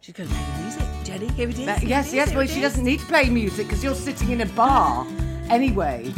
[0.00, 0.82] She's going to play the music.
[1.04, 1.66] Jenny, here it is.
[1.66, 2.28] That- here yes, it is, yes.
[2.30, 5.06] here Well, she doesn't need to play music because you're sitting in a bar
[5.48, 6.12] anyway.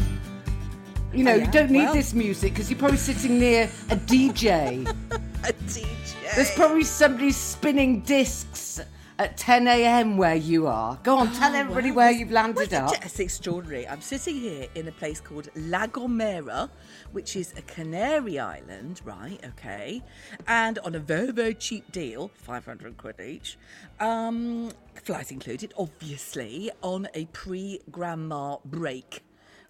[1.12, 1.94] You know, Oh, you don't need Well.
[1.94, 4.86] this music because you're probably sitting near a DJ.
[5.44, 6.34] A DJ.
[6.34, 8.80] There's probably somebody spinning discs
[9.18, 10.16] at 10 a.m.
[10.16, 10.98] where you are.
[11.02, 13.04] Go on, tell everybody Well, where you've landed well, up.
[13.04, 13.88] It's extraordinary.
[13.88, 16.68] I'm sitting here in a place called La Gomera,
[17.12, 19.40] which is a Canary island, right?
[19.44, 20.02] Okay.
[20.46, 23.58] And on a very, very cheap deal, 500 quid each,
[24.00, 24.70] um,
[25.02, 29.22] flights included, obviously, on a pre grandma break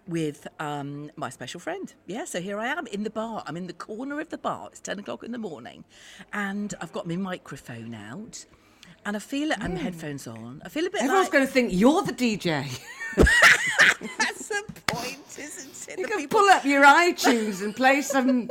[0.07, 1.93] with um, my special friend.
[2.05, 3.43] Yeah, so here I am in the bar.
[3.45, 4.69] I'm in the corner of the bar.
[4.71, 5.83] It's 10 o'clock in the morning.
[6.33, 8.45] And I've got my microphone out.
[9.07, 9.85] And I feel it, and the hmm.
[9.85, 10.61] headphones on.
[10.65, 11.31] I feel a bit Everyone's like...
[11.31, 12.67] going to think you're the DJ.
[13.15, 15.97] That's the point, isn't it?
[15.97, 18.49] You The can people- pull up your iTunes and play some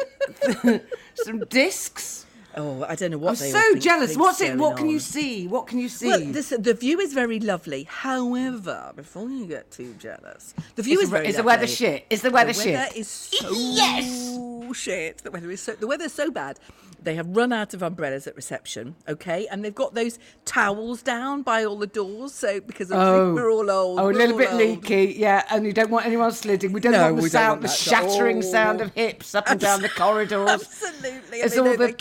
[1.15, 2.25] some discs.
[2.59, 4.17] Oh, I don't know what I'm they so think- jealous.
[4.17, 4.57] What's it?
[4.57, 5.47] What can you see?
[5.47, 6.07] What can you see?
[6.07, 7.83] Well, this, the view is very lovely.
[7.85, 11.67] However, before you get too jealous, the view Is is the- very is the weather
[11.67, 12.07] shit?
[12.09, 12.65] Is the weather shit?
[12.65, 12.97] the weather shit?
[12.97, 14.77] is so yes.
[14.77, 15.19] shit.
[15.19, 16.59] The weather is so the weather is so bad.
[17.03, 18.97] They have run out of umbrellas at reception.
[19.07, 22.33] Okay, and they've got those towels down by all the doors.
[22.33, 23.35] So because obviously oh.
[23.35, 24.01] we're all old.
[24.01, 24.59] Oh, a little bit old.
[24.59, 25.45] leaky, yeah.
[25.51, 26.73] And you don't want anyone sliding.
[26.73, 29.83] We don't No, want the sound, want the shattering sound of hips up and down
[29.83, 30.49] the corridors.
[30.49, 31.39] Absolutely.
[31.39, 31.93] It's all the their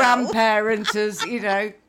[0.00, 0.24] clientele.
[0.26, 1.72] pre-grandparenters, you know.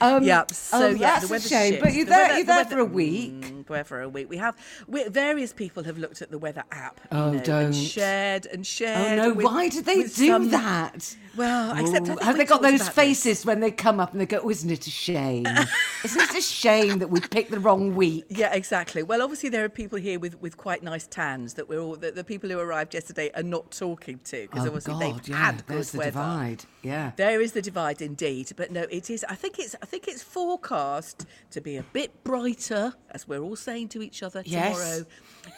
[0.00, 1.72] Um, Yeah, so oh, yeah, that's the weather's a shame.
[1.72, 1.82] shit.
[1.82, 2.18] But you're The there.
[2.22, 3.32] weather- you're the there weather- for a week.
[3.40, 4.30] Mm, we're for a week.
[4.30, 4.54] We have
[4.86, 7.00] we, various people have looked at the weather app.
[7.10, 7.64] Oh, know, don't.
[7.64, 9.16] And shared and Oh shared.
[9.18, 9.32] no!
[9.34, 11.16] with- Why did they do some- that?
[11.38, 12.94] Well, except I Oh, have they got those about this.
[12.94, 15.46] faces when they come up and they go, oh, "Isn't it a shame?
[16.04, 19.02] Isn't it a shame that we picked the wrong week?" Yeah, exactly.
[19.02, 22.14] Well, obviously there are people here with, with quite nice tans that we're all that
[22.16, 25.00] the people who arrived yesterday are not talking to because Oh obviously God!
[25.02, 26.10] they've Yeah, had good there's the weather.
[26.10, 26.64] divide.
[26.82, 27.12] Yeah.
[27.16, 29.24] There is the divide indeed, but no, it is.
[29.28, 29.74] I think it's.
[29.80, 34.22] I think it's forecast to be a bit brighter, as we're all saying to each
[34.22, 34.74] other Yes.
[34.76, 35.06] tomorrow,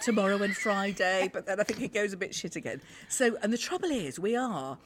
[0.03, 1.31] tomorrow and Friday.
[1.33, 2.83] But then I think it goes a bit shit again.
[3.09, 4.77] So, and the trouble is, we are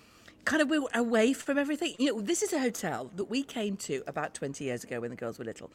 [0.45, 1.95] kind of we're away from everything.
[1.99, 5.11] You know, this is a hotel that we came to about twenty years ago when
[5.11, 5.71] the girls were little.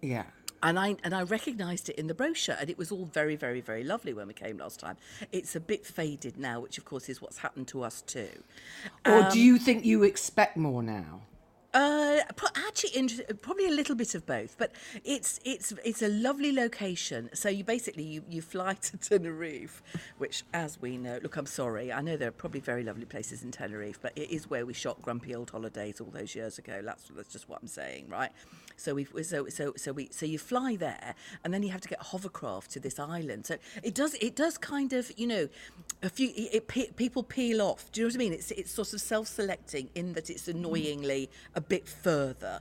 [0.00, 0.24] Yeah.
[0.60, 3.60] And I and I recognised it in the brochure, and it was all very, very,
[3.60, 4.96] very lovely when we came last time.
[5.30, 8.28] It's a bit faded now, which of course is what's happened to us too.
[9.06, 11.20] Or Um, do you think you expect more now?
[11.74, 12.20] Uh,
[12.66, 13.10] actually,
[13.42, 14.72] probably a little bit of both, but
[15.04, 17.28] it's it's it's a lovely location.
[17.34, 19.82] So you basically you, you fly to Tenerife,
[20.16, 23.42] which, as we know, look, I'm sorry, I know there are probably very lovely places
[23.42, 26.80] in Tenerife, but it is where we shot Grumpy Old Holidays all those years ago.
[26.82, 28.30] That's that's just what I'm saying, right?
[28.78, 31.88] So we so so so we so you fly there, and then you have to
[31.88, 33.44] get a hovercraft to this island.
[33.46, 35.48] So it does it does kind of you know,
[36.02, 37.90] a few it, it, people peel off.
[37.92, 38.32] Do you know what I mean?
[38.32, 42.60] It's it's sort of self-selecting in that it's annoyingly a bit further.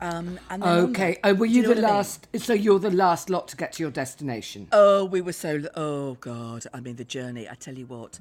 [0.00, 1.14] Um, Okay.
[1.14, 1.96] that- Oh, were do you, know the what I mean?
[1.96, 2.28] last?
[2.38, 4.68] So you're the last lot to get to your destination.
[4.70, 5.60] Oh, we were so.
[5.74, 6.66] Oh God!
[6.72, 7.48] I mean, the journey.
[7.48, 8.20] I tell you what.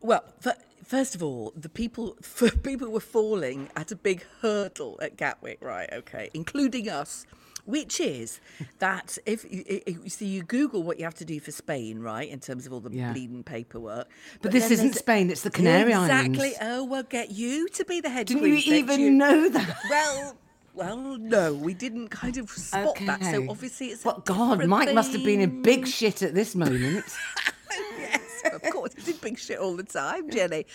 [0.00, 2.16] Well, f- first of all, the people
[2.62, 5.88] people were falling at a big hurdle at Gatwick, right?
[5.92, 7.26] Okay, including us.
[7.64, 8.40] Which is
[8.78, 12.00] that if you, if you see you Google what you have to do for Spain,
[12.00, 13.12] right, in terms of all the Yeah.
[13.12, 14.08] bleeding paperwork.
[14.40, 16.14] But this isn't Spain, it's the Canary exactly.
[16.14, 16.38] Islands.
[16.38, 16.66] Exactly.
[16.66, 18.26] Oh, we'll get you to be the head.
[18.26, 19.10] Didn't you priest next even year.
[19.10, 19.78] know that?
[19.90, 20.36] Well,
[20.72, 23.22] well, no, we didn't kind of spot that.
[23.22, 24.02] So obviously, it's.
[24.02, 27.04] Well, God, Mike must have been in big shit at this moment.
[28.62, 28.92] of course.
[28.94, 30.66] He's in big shit all the time, Jenny.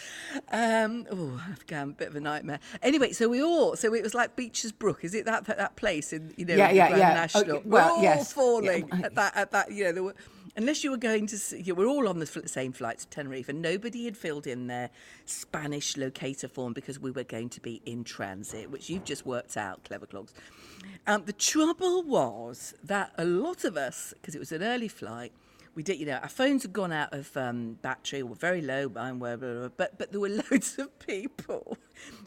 [0.52, 2.60] Um, oh, Afghan, bit of a nightmare.
[2.82, 5.04] Anyway, so we all, so it was like Becher's Brook.
[5.04, 7.14] Is it that that place in you know Yeah, yeah, Grand yeah.
[7.14, 7.58] National?
[7.58, 8.34] Okay, well, we're all yes.
[8.34, 9.06] falling Yeah.
[9.06, 9.72] at that at that.
[9.72, 10.16] You know, there were.
[10.56, 13.50] Unless you were going to, see, you we're all on the same flight to Tenerife,
[13.50, 14.92] and nobody had filled in their
[15.26, 19.58] Spanish locator form because we were going to be in transit, which you've just worked
[19.58, 20.32] out, clever clogs.
[21.08, 25.32] Um, the trouble was that a lot of us, because it was an early flight,
[25.76, 28.90] we did, you know, our phones had gone out of um, battery, or very low,
[28.90, 31.78] mine were, blah, blah, blah, but but there were loads of people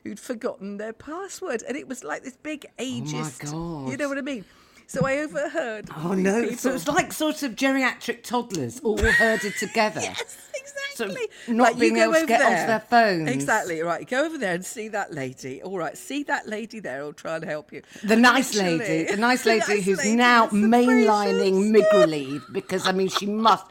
[0.02, 3.44] who'd forgotten their password, and it was like this big ageist.
[3.44, 3.98] You God.
[3.98, 4.44] know what I mean?
[4.88, 5.88] So I overheard.
[5.97, 6.43] Oh no!
[6.43, 10.00] So people- it's like sort of geriatric toddlers all herded together.
[10.00, 11.27] Yes, exactly.
[11.49, 12.67] not you being able to get onto there.
[12.69, 13.29] their phones.
[13.31, 14.09] Exactly, right.
[14.09, 15.61] Go over there and see that lady.
[15.62, 17.00] All right, see that lady there.
[17.03, 17.83] I'll try and help you.
[18.05, 18.79] The nice Literally.
[18.79, 22.06] lady, the nice The lady nice who's lady, now mainlining.
[22.06, 23.65] Leave because I mean she must,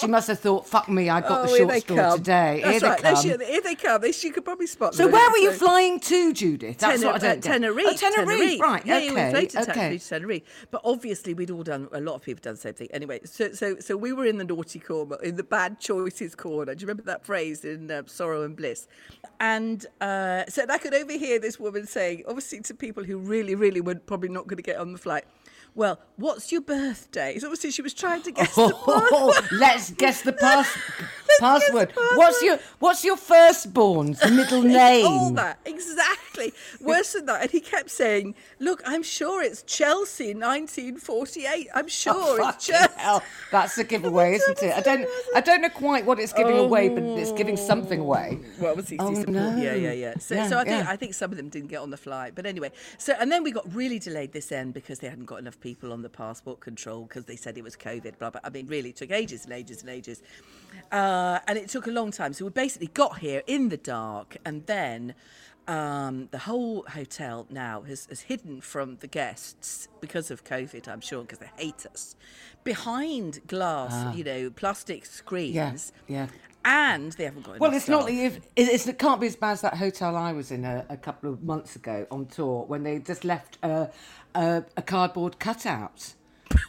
[0.00, 2.18] she must have thought, "Fuck me, I got Oh, the short straw come.
[2.18, 3.14] today." That's Here they come.
[3.14, 4.00] They should, here they come.
[4.00, 5.12] They, she could probably spot So them.
[5.12, 6.78] where were you flying to, Judith?
[6.78, 7.48] That's Tener- what I don't uh.
[7.52, 8.86] Tenerife, Oh, Tenerife, right?
[8.86, 9.98] Yeah, okay, yeah, we Ten- okay.
[9.98, 10.66] to Tenerife.
[10.70, 11.88] But obviously, we'd all done.
[11.92, 12.88] A lot of people done the same thing.
[12.92, 16.74] Anyway, so so so we were in the naughty corner, in the bad choices corner.
[16.74, 18.88] Do you remember that phrase in uh, Sorrow and Bliss?
[19.38, 23.80] And uh, so I could overhear this woman saying, obviously to people who really, really
[23.80, 25.24] were probably not going to get on the flight.
[25.74, 27.38] Well, what's your birthday?
[27.38, 30.76] So obviously she was trying to guess the Oh, let's guess the pass-
[31.40, 31.92] guess password.
[32.14, 35.06] What's your What's your firstborn's middle name?
[35.06, 36.52] All that, exactly.
[36.80, 37.42] Worse than that.
[37.42, 41.68] And he kept saying, Look, I'm sure it's Chelsea 1948.
[41.74, 42.92] I'm oh, sure Oh, it's Chelsea.
[42.96, 43.22] hell.
[43.50, 44.74] That's a giveaway, isn't it?
[44.76, 48.38] I don't I don't know quite what it's giving away, but it's giving something away.
[48.58, 49.36] Well, obviously, Oh, support.
[49.36, 49.62] Oh, no.
[49.62, 50.18] Yeah, yeah, yeah.
[50.18, 50.90] So, Yeah, so I think yeah.
[50.90, 52.70] I think some of them didn't get on the flight, but anyway.
[52.98, 55.92] So and then we got really delayed this end because they hadn't got enough people
[55.92, 58.18] on the passport control because they said it was COVID.
[58.18, 58.40] Blah blah.
[58.44, 60.22] I mean, really, it took ages and ages and ages,
[60.92, 62.32] uh, and it took a long time.
[62.32, 65.14] So we basically got here in the dark, and then.
[65.68, 71.00] Um, the whole hotel now has, has hidden from the guests because of COVID, I'm
[71.00, 72.16] sure, because they hate us.
[72.64, 75.92] Behind glass, you know, plastic screens.
[75.94, 76.00] Ah.
[76.08, 76.26] yeah.
[76.64, 78.04] And they haven't got Well, it's not.
[78.04, 78.14] staff.
[78.18, 80.84] If, it, it's, it can't be as bad as that hotel I was in a,
[80.88, 83.90] a couple of months ago on tour when they just left a,
[84.34, 86.14] a, a cardboard cutout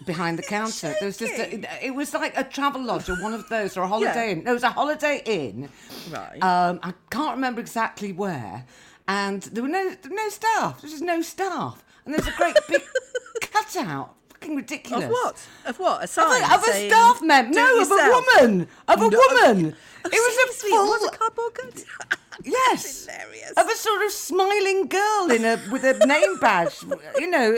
[0.06, 0.94] behind the counter.
[1.00, 3.82] There was just a, it was like a travel lodge or one of those or
[3.84, 4.32] a holiday Yeah.
[4.32, 4.44] inn.
[4.44, 5.70] There was a holiday inn.
[6.10, 6.42] Right.
[6.44, 8.66] Um, I can't remember exactly where,
[9.08, 10.82] and there were no there were no staff.
[10.82, 12.82] There was just no staff, and there's a great big
[13.42, 14.16] cutout.
[14.30, 15.06] Fucking ridiculous.
[15.06, 15.48] Of what?
[15.68, 16.04] Of what?
[16.04, 17.54] A sign Of a, of a staff member.
[17.54, 17.96] No, of a
[18.40, 18.68] woman.
[18.88, 19.76] Of a No, woman.
[20.04, 20.94] It was a full.
[20.96, 22.18] It was a cardboard cutout.
[22.44, 23.06] Yes.
[23.06, 23.52] hilarious.
[23.56, 26.82] Of a sort of smiling girl in a with a name badge,
[27.20, 27.56] you know,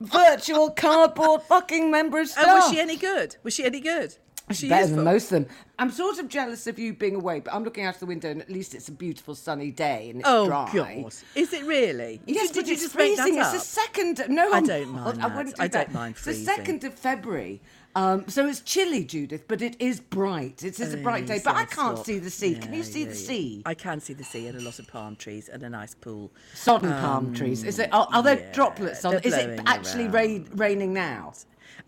[0.00, 2.44] virtual cardboard fucking member of staff.
[2.46, 3.36] And was she any good?
[3.42, 4.16] Was she any good?
[4.50, 5.46] She Better than most of them.
[5.78, 8.40] I'm sort of jealous of you being away, but I'm looking out the window and
[8.40, 10.70] at least it's a beautiful sunny day and it's Oh dry.
[10.72, 11.14] God!
[11.34, 12.20] Is it really?
[12.26, 13.36] Yes, did, but did you it's freezing.
[13.38, 14.24] It's the second.
[14.28, 15.92] No, I don't mind I wouldn't do I don't that.
[15.92, 17.60] mind It's the second of February.
[17.98, 20.62] Um, so it's chilly, Judith, but it is bright.
[20.62, 22.54] It is a bright day, but I can't see the sea.
[22.54, 23.26] Can you see yeah, the yeah.
[23.26, 23.62] sea?
[23.66, 26.30] I can see the sea and a lot of palm trees and a nice pool.
[26.54, 27.64] Sodden palm trees.
[27.64, 27.92] Is it?
[27.92, 29.14] Are, are there yeah, droplets on?
[29.14, 31.32] Is it actually rain, raining now?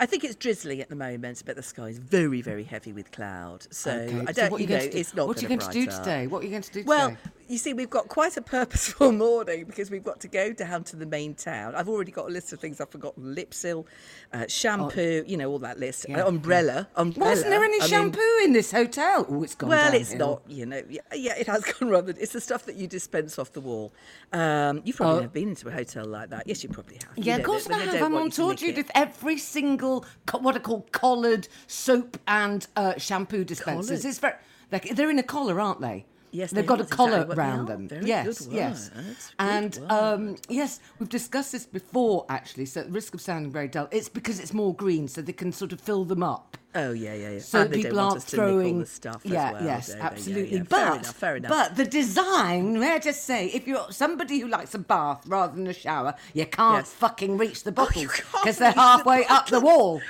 [0.01, 3.13] I think it's drizzling at the moment, but the sky is very, very heavy with
[3.13, 3.67] cloud.
[3.71, 4.99] So Okay, I don't, what are you you know, going to do?
[4.99, 5.99] it's not What are you gonna do up.
[5.99, 6.27] today?
[6.27, 7.21] What are you going to do Well, today?
[7.51, 10.95] You see, we've got quite a purposeful morning because we've got to go down to
[10.97, 11.75] the main town.
[11.75, 13.87] I've already got a list of things I've forgotten: Lypsyl,
[14.33, 16.07] uh, shampoo, you know, all that list.
[16.09, 16.13] Oh.
[16.13, 17.31] Yeah, Uh, umbrella, umbrella.
[17.33, 19.27] Wasn't there any I mean, shampoo in this hotel?
[19.29, 22.15] Oh, it's gone well, it's not, you know, yeah, yeah, it has gone rather.
[22.17, 23.93] It's the stuff that you dispense off the wall.
[24.33, 25.21] Um, you've probably Oh.
[25.23, 26.45] never been into a hotel like that.
[26.47, 27.19] Yes, you probably have.
[27.19, 28.01] You Yeah, of course I have.
[28.01, 28.55] I'm on tour.
[28.55, 28.91] Judith.
[28.95, 33.89] Every single co- what are called collared soap and uh, shampoo dispensers.
[33.89, 34.05] Collared?
[34.05, 34.35] It's very
[34.71, 36.07] like they're in a collar, aren't they?
[36.33, 37.89] Yes, they've they got a collar exactly round them.
[38.07, 38.91] Yes, yes.
[39.39, 42.67] And um, yes, we've discussed this before, actually.
[42.67, 45.33] So, at the risk of sounding very dull, it's because it's more green, so they
[45.33, 46.57] can sort of fill them up.
[46.73, 47.39] Oh yeah, yeah, yeah.
[47.41, 48.79] So and people aren't us to nick all throwing.
[48.79, 49.99] the stuff as yeah, well, yes, they?
[49.99, 50.57] Yeah, absolutely.
[50.59, 50.63] yeah.
[50.63, 51.51] But fair enough, fair enough.
[51.51, 55.57] but the design, may I just say, if you're somebody who likes a bath rather
[55.57, 56.93] than a shower, you can't Yes.
[56.93, 60.01] fucking reach the bottles because they're reach the halfway up the wall.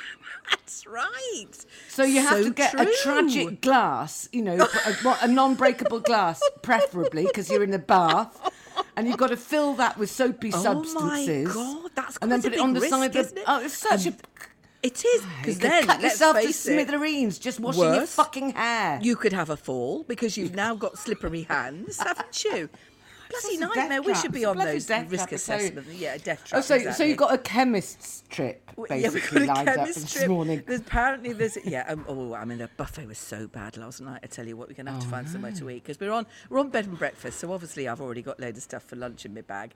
[0.49, 1.47] That's right.
[1.89, 4.57] So you have So to get a tragic glass, you know,
[4.87, 8.39] a, a non-breakable glass, preferably, because you're in the bath,
[8.97, 11.55] and you've got to fill that with soapy Oh my substances.
[11.55, 13.27] God, that's and then a put it on the side risk, of.
[13.27, 13.45] isn't it?
[13.47, 14.19] Oh, it's such And a.
[14.83, 18.99] It is because then cut let's yourself to it, smithereens just washing your fucking hair.
[19.03, 22.71] You could have a fall because you've now got slippery hands, haven't you?
[23.31, 24.03] Bloody It's a death nightmare.
[24.03, 25.87] We should be on those risk assessment.
[25.93, 26.59] Yeah, death trap.
[26.59, 29.75] Oh, so so you've got a chemist's trip Yeah, we've basically got a lined up
[29.77, 30.29] chemist this trip.
[30.29, 30.63] morning.
[30.67, 31.85] There's apparently there's yeah.
[31.89, 34.21] Um, oh, I mean the buffet was so bad last night.
[34.23, 36.13] I tell you what, we're gonna have to Oh, find somewhere to eat because we're
[36.13, 37.39] on we're on bed and breakfast.
[37.41, 39.73] So obviously I've already got loads of stuff for lunch in my bag,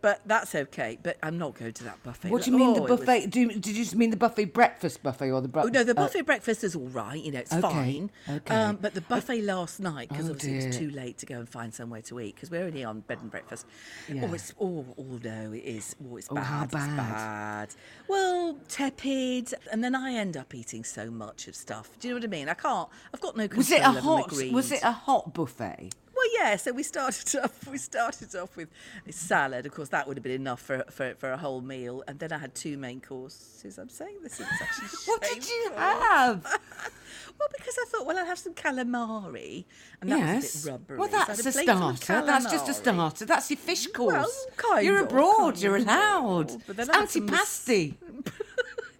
[0.00, 0.98] but that's okay.
[1.02, 2.30] But I'm not going to that buffet.
[2.30, 3.26] What do you mean Oh, the it was- buffet?
[3.30, 5.70] Do you, did you just mean the buffet breakfast buffet or the Oh, buffet?
[5.70, 7.22] no, the buffet breakfast is all right.
[7.22, 8.10] You know, it's Okay, fine.
[8.28, 8.54] okay.
[8.54, 11.36] Um, but the buffet last night, because Oh, obviously it was too late to go
[11.36, 13.66] and find somewhere to eat, because we're only on bed and breakfast.
[14.08, 14.26] Yeah.
[14.28, 15.94] Oh, it's oh, oh no, it is.
[16.10, 16.44] Oh, it's Oh, bad.
[16.44, 16.96] how It's bad?
[16.96, 17.74] bad.
[18.08, 21.90] Well, tepid, and then I end up eating so much of stuff.
[22.00, 22.48] Do you know what I mean?
[22.48, 22.88] I can't.
[23.14, 24.32] I've got no control Was it a hot?
[24.52, 25.90] Was it a hot buffet?
[26.38, 26.56] Yeah.
[26.56, 27.66] So we started off.
[27.68, 28.68] We started off with
[29.08, 29.66] a salad.
[29.66, 32.02] Of course, that would have been enough for for, for a whole meal.
[32.08, 33.78] And then I had two main courses.
[33.78, 36.46] I'm saying this is actually What did you have?
[37.38, 39.64] Well, because I thought, well, I'll have some calamari,
[40.00, 40.98] and that was a bit rubbery.
[40.98, 42.26] Well, So that's a a starter.
[42.26, 43.24] That's just a starter.
[43.24, 44.12] That's your fish course.
[44.14, 45.54] Well, kind You're of, abroad.
[45.54, 45.82] kind You're of.
[45.82, 46.48] allowed.
[46.66, 47.94] But then it's I had some antipasti.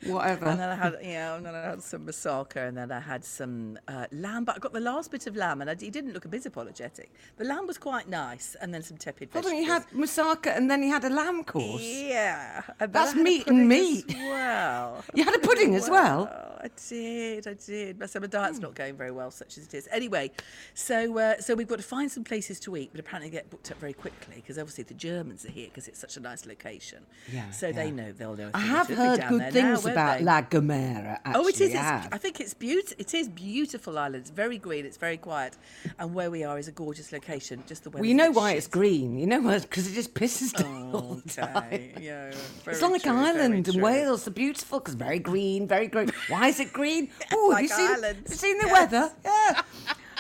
[0.07, 0.47] Whatever.
[0.47, 3.25] And then I had, know, and then I had some moussaka, and then I had
[3.25, 4.45] some uh, lamb.
[4.45, 6.47] But I got the last bit of lamb, and I, he didn't look a bit
[6.47, 7.13] apologetic.
[7.37, 10.71] The lamb was quite nice, and then some tepid Hold on, you had moussaka and
[10.71, 11.83] then you had a lamb course.
[11.83, 14.15] Yeah, That's I had a meat and meat.
[14.17, 16.29] Well, You had a pudding as well?
[16.63, 17.99] I did, I did.
[17.99, 19.89] My diet's not going very well, such as it is.
[19.91, 20.31] Anyway,
[20.75, 23.51] so uh, so we've got to find some places to eat, but apparently they get
[23.51, 26.47] booked up very quickly because obviously the Germans are here because it's such a nice
[26.47, 27.05] location.
[27.33, 27.73] Yeah, So yeah.
[27.73, 28.51] they know they'll know.
[28.55, 30.25] I have heard good things about they?
[30.25, 31.19] La Gomera.
[31.25, 31.75] Actually, Oh, it is.
[31.75, 32.97] I I think it's beautiful.
[32.99, 34.23] It is beautiful island.
[34.23, 34.85] It's very green.
[34.87, 35.57] It's very quiet,
[35.99, 37.63] and where we are is a gorgeous location.
[37.67, 38.01] Just the weather.
[38.03, 39.19] Well, you know why it's green.
[39.19, 39.59] You know why?
[39.59, 41.65] Because it just pisses down all the time.
[41.67, 42.33] Okay, yeah.
[42.67, 43.83] It's like true, Ireland and.
[43.83, 44.25] Wales.
[44.25, 46.11] They're beautiful because very green, very green.
[46.29, 47.11] Why is it green?
[47.33, 48.73] Oh, Like have you seen, have you seen the Yes.
[48.93, 49.13] weather?
[49.25, 49.63] Yeah.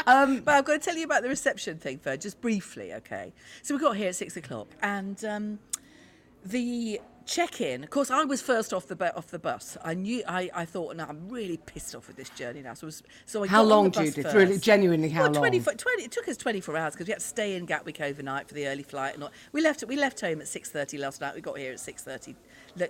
[0.07, 3.33] Um, But I've got to tell you about the reception thing first, just briefly, okay?
[3.63, 5.59] So we got here at six o'clock, and um,
[6.45, 7.85] the check-in.
[7.85, 9.77] Of course, I was first off the bu- off the bus.
[9.83, 10.23] I knew.
[10.27, 12.75] I, I thought, no, I'm really pissed off with this journey now.
[12.75, 14.23] So, was, so I How long, Judith?
[14.23, 14.35] First.
[14.35, 15.43] Really, genuinely, how well, long?
[15.43, 18.49] 24 20, it took us 24 hours because we had to stay in Gatwick overnight
[18.49, 19.15] for the early flight.
[19.15, 19.31] And all.
[19.53, 19.85] we left.
[19.87, 21.35] We left home at 6:30 last night.
[21.35, 22.35] We got here at 6:30.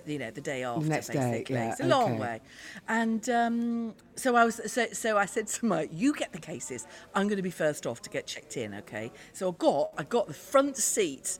[0.05, 0.87] You know, the day after.
[0.87, 1.55] next day, basically.
[1.55, 2.41] yeah, it's a long way.
[2.87, 6.87] And um, so I was so, so I said to my you get the cases.
[7.13, 9.11] I'm going to be first off to get checked in, okay?
[9.33, 11.37] So I got I got the front seat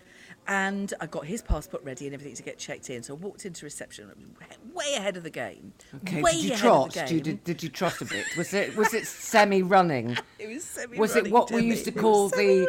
[0.48, 3.04] and I got his passport ready and everything to get checked in.
[3.04, 4.12] So I walked into reception
[4.74, 5.74] way ahead of the game.
[5.98, 6.22] okay.
[6.22, 6.88] way did you trot?
[6.88, 7.08] of the game.
[7.18, 8.26] Did you, did you trot a bit?
[8.38, 10.18] Was it was it semi-running?
[10.40, 11.00] It was semi running.
[11.00, 12.68] Was it what we used to call the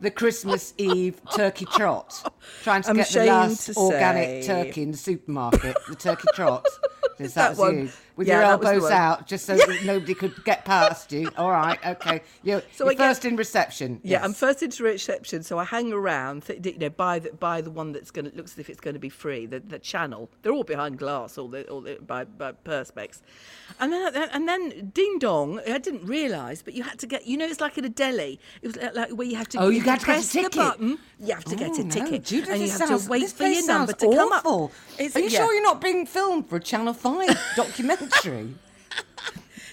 [0.00, 2.32] the Christmas Eve turkey trot?
[2.62, 6.66] Trying to I'm get the last organic say- turkey in the supermarket, the turkey trot.
[7.18, 7.78] Is that that, one?
[7.78, 7.90] you?
[8.16, 11.12] With Yeah, your that was the elbows out, just so that nobody could get past
[11.12, 11.30] you.
[11.36, 12.22] All right, okay.
[12.42, 14.00] You're, So you're get- first in reception.
[14.02, 14.24] Yeah, yes.
[14.24, 17.70] I'm first into reception, so I hang around, th- you know, by the by the
[17.70, 20.30] one that's going to looks as if it's going to be free, the, the channel.
[20.42, 23.20] They're all behind glass, all the all the by, by perspex,
[23.80, 25.60] and then and then ding dong.
[25.68, 28.40] I didn't realise, but you had to get, you know, it's like in a deli.
[28.62, 29.58] It was like, like where you have to.
[29.60, 30.56] Oh, you got to get press the ticket.
[30.56, 30.98] button.
[31.20, 33.28] You have to get Oh, a no, ticket, Judith, and you have sounds, to wait
[33.30, 34.44] for your number to come up.
[34.98, 35.38] It's- Are you yeah.
[35.40, 38.05] sure you're not being filmed for a Channel 5 documentary?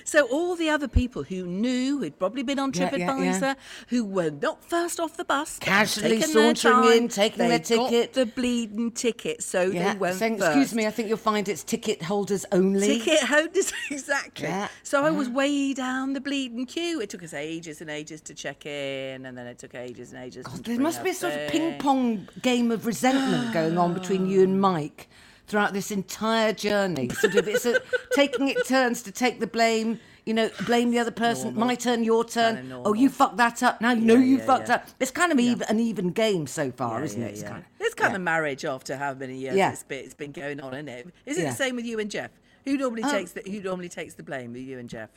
[0.05, 3.53] So all the other people who knew, who'd probably been on Yeah, yeah, TripAdvisor, yeah.
[3.87, 7.57] who were not first off the bus, Casually taken their sauntering time, in, taking their
[7.57, 8.13] got ticket.
[8.13, 10.51] the bleeding ticket, so they went saying, first.
[10.51, 12.99] excuse me, I think you'll find it's ticket holders only.
[12.99, 14.47] Ticket holders, exactly.
[14.47, 16.99] Yeah, So I was way down the bleeding queue.
[17.01, 20.21] It took us ages and ages to check in, and then it took ages and
[20.23, 20.45] ages.
[20.45, 23.93] to There bring must be a sort of ping pong game of resentment going on
[23.93, 25.09] between you and Mike
[25.47, 27.09] throughout this entire journey.
[27.09, 27.79] Sort of, it's a,
[28.13, 29.99] taking it turns to take the blame.
[30.25, 31.47] You know, blame the other person.
[31.49, 31.65] Normal.
[31.67, 32.71] My turn, your turn.
[32.85, 33.81] Oh, you fucked that up.
[33.81, 34.87] Now you know you fucked up.
[35.01, 37.31] It's kind of even, an even game so far, isn't it?
[37.33, 40.31] It's kind of, It's kind of marriage after how many years it's, been, it's been
[40.31, 41.07] going on, isn't it?
[41.25, 42.31] Is it the same with you and Jeff?
[42.63, 45.09] Who normally Um, takes the Who normally takes the blame you and Jeff?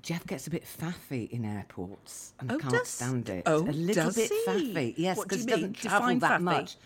[0.00, 3.42] Jeff gets a bit faffy in airports and I Oh, can't does- stand it.
[3.46, 4.44] oh, a little does bit he?
[4.46, 4.94] faffy.
[4.96, 6.44] Yes, because he doesn't travel Define that faffy.
[6.44, 6.76] much.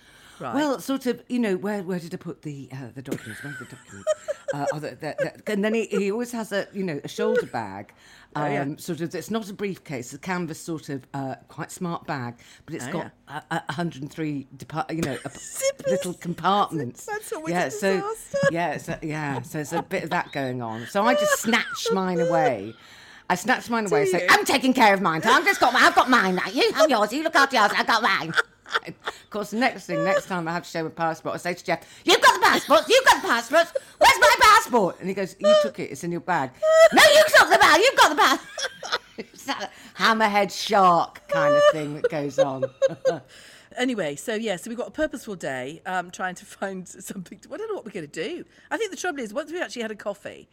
[0.41, 0.55] Right.
[0.55, 3.43] Well, sort of, you know, where where did I put the uh, the documents?
[3.45, 4.13] Where are the documents?
[4.55, 7.09] uh, oh, the, the, the, and then he, he always has a you know a
[7.09, 7.93] shoulder bag.
[7.93, 7.97] Um,
[8.43, 8.65] Oh, yeah.
[8.77, 12.77] Sort of, it's not a briefcase, a canvas sort of uh, quite smart bag, but
[12.77, 15.31] it's Oh, got a, a 103 depart, you know, a,
[15.91, 17.07] little compartments.
[17.07, 18.15] That's always yeah, a so
[18.53, 20.87] yeah, so yeah, so it's a bit of that going on.
[20.87, 22.73] So I just snatch mine away.
[23.29, 24.07] I snatch mine away.
[24.07, 24.27] Say.
[24.31, 25.23] I'm taking care of mine.
[25.25, 26.37] I've just got, I've got mine.
[26.37, 27.13] Like you have yours.
[27.13, 27.73] You look after yours.
[27.77, 28.33] I've got mine.
[28.87, 31.65] Of course, next thing, next time I have to show my passport, I say to
[31.65, 32.83] Jeff, "You've got the passport.
[32.89, 33.69] You've got the passport.
[33.99, 35.91] Where's my passport?" And he goes, "You took it.
[35.91, 36.51] It's in your bag."
[36.93, 37.81] no, you took the bag.
[37.81, 39.01] You've got the passport.
[39.47, 42.65] that hammerhead shark kind of thing that goes on.
[43.77, 47.39] Anyway, so yeah, so we've got a purposeful day um, trying to find something.
[47.39, 48.45] To, I don't know what we're going to do.
[48.69, 50.49] I think the trouble is, once we actually had a coffee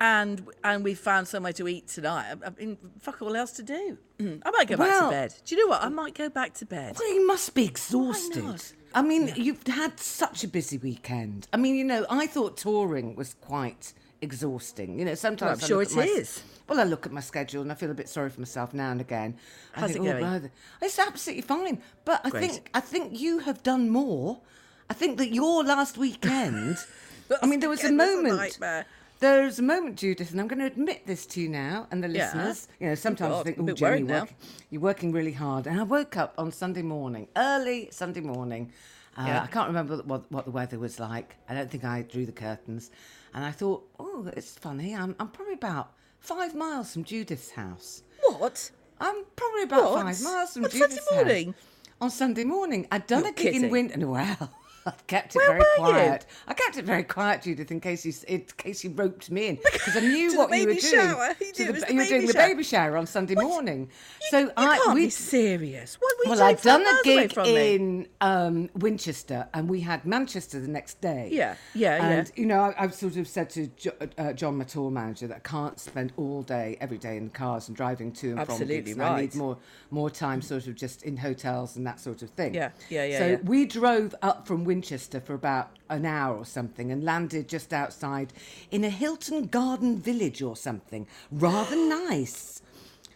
[0.00, 3.62] and and we found somewhere to eat tonight, I, I mean, fuck all else to
[3.62, 3.98] do.
[4.20, 5.34] I might go back to bed.
[5.44, 5.82] Do you know what?
[5.82, 6.96] I might go back to bed.
[6.98, 8.62] Well, you must be exhausted.
[8.94, 11.48] I mean, you've had such a busy weekend.
[11.52, 14.98] I mean, you know, I thought touring was quite exhausting.
[14.98, 16.42] You know, sometimes I'm I sure it my, is.
[16.68, 18.90] Well, I look at my schedule and I feel a bit sorry for myself now
[18.90, 19.36] and again.
[19.74, 20.50] I How's think, it "Oh, going?" brother."
[20.80, 22.50] It's absolutely fine, but I Great.
[22.50, 24.40] think I think you have done more.
[24.88, 26.78] I think that your last weekend.
[27.42, 28.36] I mean, there was a a moment.
[28.36, 28.86] nightmare.
[29.18, 32.08] There's a moment, Judith, and I'm going to admit this to you now and the
[32.08, 32.24] Yeah.
[32.26, 32.68] listeners.
[32.78, 34.34] You know, sometimes I think, oh, Jenny, now." work,
[34.70, 35.66] you're working really hard.
[35.66, 38.72] And I woke up on Sunday morning, early Sunday morning.
[39.16, 39.42] Uh, Yeah.
[39.42, 41.36] I can't remember what, what the weather was like.
[41.48, 42.90] I don't think I drew the curtains.
[43.32, 44.94] And I thought, oh, it's funny.
[44.94, 48.02] I'm, I'm probably about five miles from Judith's house.
[48.38, 48.70] What?
[49.00, 50.02] I'm probably about What?
[50.04, 51.46] five miles from On Judith's Sunday morning?
[51.52, 51.62] house.
[52.02, 52.86] On Sunday morning.
[52.92, 53.70] I'd done You're a gig in kidding.
[53.70, 54.10] Winton.
[54.10, 54.52] Well,
[54.86, 55.92] I kept it Where very were you?
[55.92, 56.26] quiet.
[56.46, 59.58] I kept it very quiet, Judith, in case you in case you roped me in
[59.72, 60.78] because I knew the what you were doing.
[60.80, 61.34] shower.
[61.34, 63.90] To You did- the you were doing baby the baby shower on Sunday morning.
[64.30, 65.96] so you I can't we be serious.
[66.00, 70.60] What were you well, I'd done a gig in um, Winchester, and we had Manchester
[70.60, 71.30] the next day.
[71.32, 72.08] Yeah, yeah, yeah.
[72.08, 75.26] And you know, I, I've sort of said to jo- uh, John, my tour manager,
[75.26, 78.50] that I can't spend all day, every day in cars and driving to and from
[78.50, 78.92] Absolutely gigs.
[78.92, 79.58] and I need more
[79.90, 82.54] more time, sort of just in hotels and that sort of thing.
[82.54, 83.36] Yeah, yeah, yeah, So yeah.
[83.44, 88.32] we drove up from Winchester for about an hour or something, and landed just outside
[88.70, 92.62] in a Hilton Garden Village or something, rather nice.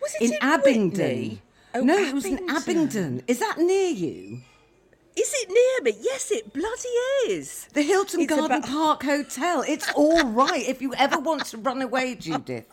[0.01, 1.41] Was it in in Abingdon.
[1.75, 2.57] Oh, no, it was in Abingdon.
[2.57, 3.23] Abingdon.
[3.27, 4.41] Is that near you?
[5.17, 5.99] Is it near me?
[6.01, 7.67] Yes, it bloody is.
[7.75, 9.63] The Hilton It's Garden about- Park Hotel.
[9.67, 12.67] It's all right if you ever want to run away, Judith,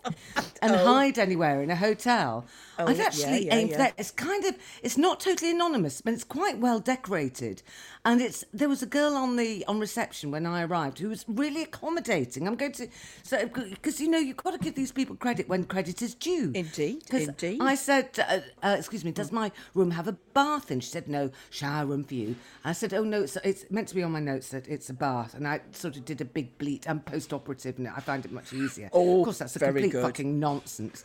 [0.62, 0.86] and oh.
[0.86, 2.46] hide anywhere in a hotel.
[2.79, 3.77] Oh, yeah, actually yeah, aim for yeah.
[3.77, 3.93] that.
[3.98, 7.63] It's kind of, it's not totally anonymous, but it's quite well decorated.
[8.05, 11.25] And it's there was a girl on the on reception when I arrived who was
[11.27, 12.48] really accommodating.
[12.48, 12.88] I'm going to
[13.24, 16.53] so because you know you've got to give these people credit when credit is due.
[16.55, 17.62] Indeed, indeed.
[17.62, 20.72] I said, uh, uh, excuse me, does my room have a bath?
[20.72, 22.38] And she said, no, shower room for you.
[22.63, 24.93] I said, oh no, it's, it's meant to be on my notes that it's a
[24.93, 25.34] bath.
[25.34, 26.89] And I sort of did a big bleat.
[26.89, 28.89] I'm post-operative and I find it much easier.
[28.93, 30.03] Oh, of course, that's a very complete good.
[30.03, 31.03] fucking nonsense.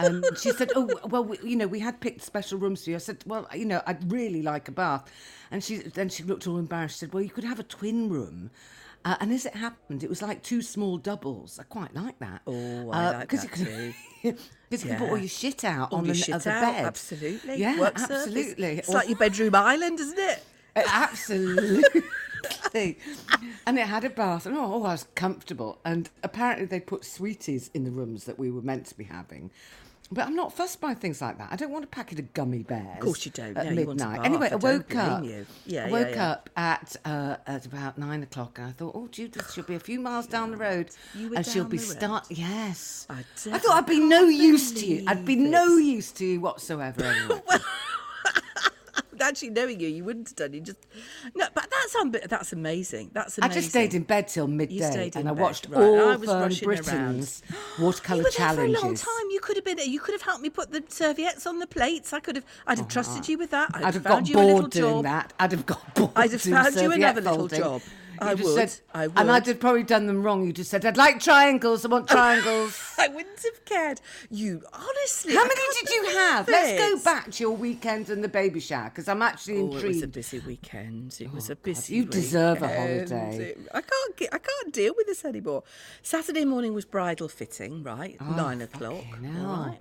[0.00, 2.96] Um, she said, oh, well, we, you know, we had picked special rooms for you.
[2.96, 5.10] I said, well, you know, I'd really like a bath.
[5.50, 6.96] And she then she looked all embarrassed.
[6.96, 8.50] She said, well, you could have a twin room.
[9.04, 11.58] Uh, and as it happened, it was like two small doubles.
[11.58, 12.40] I quite like that.
[12.46, 13.92] Oh, I like because that you
[14.22, 14.38] can,
[14.70, 16.60] Because you can put all your shit out All on your the shit other out,
[16.72, 16.84] bed.
[16.86, 17.56] absolutely.
[17.56, 18.78] Yeah, Work absolutely.
[18.78, 20.42] It's Or- like your bedroom island, isn't it?
[20.76, 21.92] Absolutely.
[23.66, 25.78] and it had a bath, and oh, I was comfortable.
[25.84, 29.50] And apparently, they put sweeties in the rooms that we were meant to be having.
[30.12, 31.48] But I'm not fussed by things like that.
[31.50, 32.96] I don't want a packet of gummy bears.
[32.96, 33.56] Of course you don't.
[33.56, 34.26] At No, you want a midnight.
[34.26, 35.24] Anyway, I I woke up.
[35.66, 36.30] Yeah, I woke yeah.
[36.30, 39.80] up at uh, at about nine o'clock, and I thought, oh, Judith, she'll be a
[39.80, 42.26] few miles down the road, and she'll be start.
[42.30, 45.04] Yes, I I thought I'd be no use to you.
[45.06, 47.04] I'd be no use to you whatsoever.
[47.04, 47.42] Anyway.
[49.22, 50.52] Actually, knowing you, you wouldn't have done.
[50.52, 50.78] You just
[51.34, 53.10] no, but that's that's amazing.
[53.12, 53.50] That's amazing.
[53.50, 56.42] I just stayed in bed till midday, and I watched right, all I was Fern
[56.42, 56.84] rushing around.
[56.84, 57.42] Britain's
[57.78, 58.36] You were there challenges.
[58.36, 59.30] for a long time.
[59.30, 59.78] You could have been.
[59.78, 62.12] You could have helped me put the serviettes on the plates.
[62.12, 62.44] I could have.
[62.66, 63.70] I'd have oh, trusted you with that.
[63.74, 65.04] I'd, Oh, I'd have found got you a little bored doing job.
[65.04, 65.32] that.
[65.38, 66.10] I'd have got bored.
[66.16, 67.82] I'd have found you another serviette little job.
[68.26, 69.30] I would, said- I And.
[69.30, 70.46] I'd have probably done them wrong.
[70.46, 71.84] You just said, "I'd like triangles.
[71.84, 74.00] I want triangles." I wouldn't have cared.
[74.30, 75.34] You honestly.
[75.34, 76.48] How I many did you have?
[76.48, 79.72] Let's go back to your weekend and the baby shower because I'm actually Oh, it
[79.74, 80.12] was a intrigued.
[80.12, 81.16] busy weekend.
[81.20, 81.94] It oh, was a busy.
[81.96, 83.54] you deserve a holiday.
[83.72, 84.16] I can't.
[84.16, 85.64] Get, I can't deal with this anymore.
[86.02, 88.16] Saturday morning was bridal fitting, right?
[88.20, 89.04] Oh, Nine o'clock.
[89.12, 89.46] Oh.
[89.46, 89.78] All right.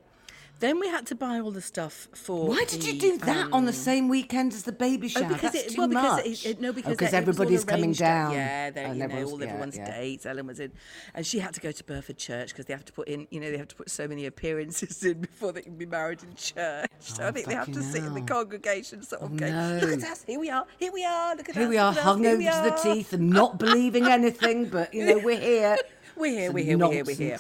[0.62, 2.48] Then we had to buy all the stuff for.
[2.48, 5.24] Why did you do that on the um, same weekend as the baby shower?
[5.26, 6.26] Oh, because That's it, too well, because much.
[6.28, 8.28] It, it, no, because oh, it- everybody's coming down.
[8.28, 9.92] up- Yeah, they're, you know, all yeah, everyone's yeah.
[10.00, 10.28] dates.
[10.28, 10.72] Ellen was in,
[11.16, 13.40] and she had to go to Burford Church because they have to put in, you
[13.40, 16.36] know, they have to put so many appearances in before they can be married in
[16.36, 16.88] church.
[17.00, 19.80] So I think they have to sit in the congregation, sort of Oh, going, no.
[19.82, 21.90] "Look at us, here we are, here we are, look at Here us, we are,
[21.90, 25.18] look at us, hung over to the teeth and not believing anything, but you know
[25.18, 25.76] we're here.
[26.18, 27.40] We're here, we're here, we're here, we're here.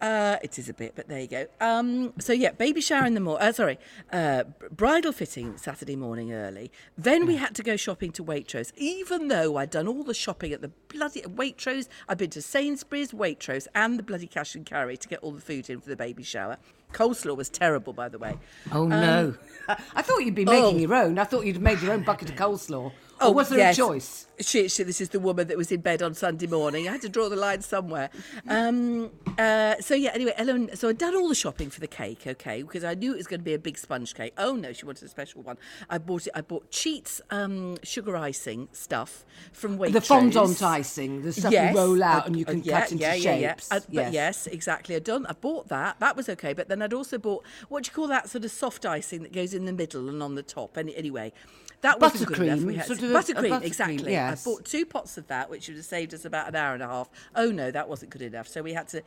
[0.00, 1.46] Uh, it is a bit, but there you go.
[1.60, 3.46] Um, so yeah, baby shower in the morning.
[3.48, 3.78] Uh, sorry,
[4.12, 6.72] uh, bridal fitting Saturday morning early.
[6.96, 10.52] Then we had to go shopping to Waitrose, even though I'd done all the shopping
[10.52, 11.88] at the bloody Waitrose.
[12.08, 15.40] I'd been to Sainsbury's, Waitrose, and the bloody cash and carry to get all the
[15.42, 16.56] food in for the baby shower.
[16.94, 18.38] Coleslaw was terrible, by the way.
[18.72, 19.34] Oh no!
[19.68, 20.78] I thought you'd be making Um, oh.
[20.78, 21.18] your own.
[21.18, 22.90] I thought you'd made your own bucket of coleslaw.
[23.20, 23.76] Oh, or was there yes.
[23.76, 24.26] a choice?
[24.40, 26.88] She, she, this is the woman that was in bed on Sunday morning.
[26.88, 28.08] I had to draw the line somewhere.
[28.48, 30.10] Um, uh, so yeah.
[30.14, 30.74] Anyway, Ellen.
[30.74, 33.26] So I'd done all the shopping for the cake, okay, because I knew it was
[33.26, 34.32] going to be a big sponge cake.
[34.38, 35.58] Oh no, she wanted a special one.
[35.90, 36.32] I bought it.
[36.34, 39.92] I bought Cheats um, sugar icing stuff from Waitrose.
[39.92, 42.80] The fondant icing, the stuff Yes, you roll out I- and you uh, can yeah,
[42.80, 43.48] cut into yeah, yeah, yeah.
[43.50, 43.68] shapes.
[43.70, 44.96] Uh, But yes, exactly.
[44.96, 45.26] I'd done.
[45.26, 46.00] I bought that.
[46.00, 46.54] That was okay.
[46.54, 49.32] But then I'd also bought what do you call that sort of soft icing that
[49.32, 50.78] goes in the middle and on the top.
[50.78, 51.32] Any, anyway,
[51.82, 52.12] that enough.
[52.14, 54.12] Buttercream, We had sort a- a buttercream, buttercream, exactly.
[54.12, 54.46] yes.
[54.46, 56.82] I bought two pots of that, which would have saved us about an hour and
[56.82, 57.08] a half.
[57.34, 58.48] Oh no, that wasn't good enough.
[58.48, 59.02] So we had to.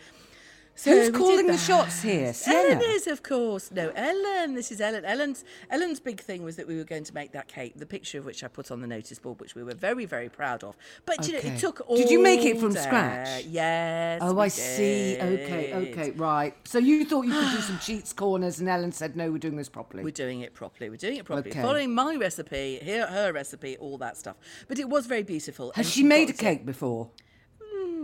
[0.76, 2.34] So Who's calling the shots here?
[2.34, 2.76] Sienna?
[2.76, 3.72] Ellen is, of course.
[3.72, 4.56] No, Ellen.
[4.56, 5.06] This is Ellen.
[5.06, 8.18] Ellen's Ellen's big thing was that we were going to make that cake, the picture
[8.18, 10.76] of which I put on the notice board, which we were very, very proud of.
[11.06, 12.82] But you know, it took all Did you make it from day.
[12.82, 13.46] scratch?
[13.46, 14.20] Yes.
[14.24, 15.16] Oh, I see.
[15.22, 16.56] Okay, okay, right.
[16.68, 19.58] So you thought you could do some cheats corners, and Ellen said, "No, we're doing
[19.58, 20.90] this properly." We're doing it properly.
[20.90, 21.52] We're doing it properly.
[21.52, 21.62] Okay.
[21.62, 24.38] Following my recipe, her, her recipe, all that stuff.
[24.68, 25.72] But it was very beautiful.
[25.76, 27.10] Has and she made a got it- cake before?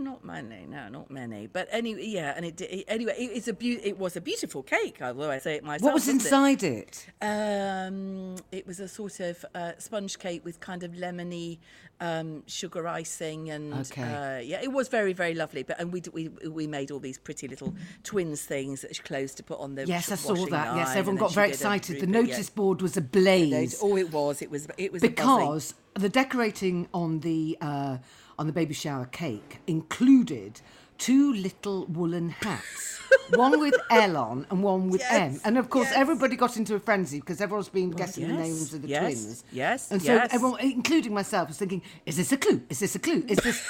[0.00, 1.46] Not many, no, not many.
[1.46, 4.62] But anyway, yeah, and it did- anyway, it, it's a beau- it was a beautiful
[4.62, 4.96] cake.
[5.02, 5.82] Although I say it myself.
[5.82, 6.24] What was wasn't it?
[6.26, 7.06] inside it?
[7.20, 11.58] Um, it was a sort of uh, sponge cake with kind of lemony
[12.00, 14.02] um, sugar icing, and Okay.
[14.02, 15.62] uh, yeah, it was very very lovely.
[15.62, 19.36] But and we we we made all these pretty little twins things that she closed
[19.36, 20.76] to put on the Yes, I saw that.
[20.76, 21.96] Yes, everyone got very a excited.
[22.00, 22.30] The Rupert, yeah.
[22.32, 24.40] notice board was ablaze Oh, it was.
[24.42, 24.66] It was.
[24.78, 27.98] It was because the decorating on the uh,
[28.40, 30.62] on the baby shower cake included
[30.96, 32.98] two little woolen hats.
[33.34, 35.38] one with L on and one with M.
[35.44, 35.96] And of course, yes.
[35.96, 39.44] everybody got into a frenzy because everyone's been guessing the names of the yes, twins.
[39.52, 40.28] yes, And so yes.
[40.32, 42.62] everyone, including myself, was thinking, is this a clue?
[42.70, 43.24] Is this a clue?
[43.28, 43.62] Is this.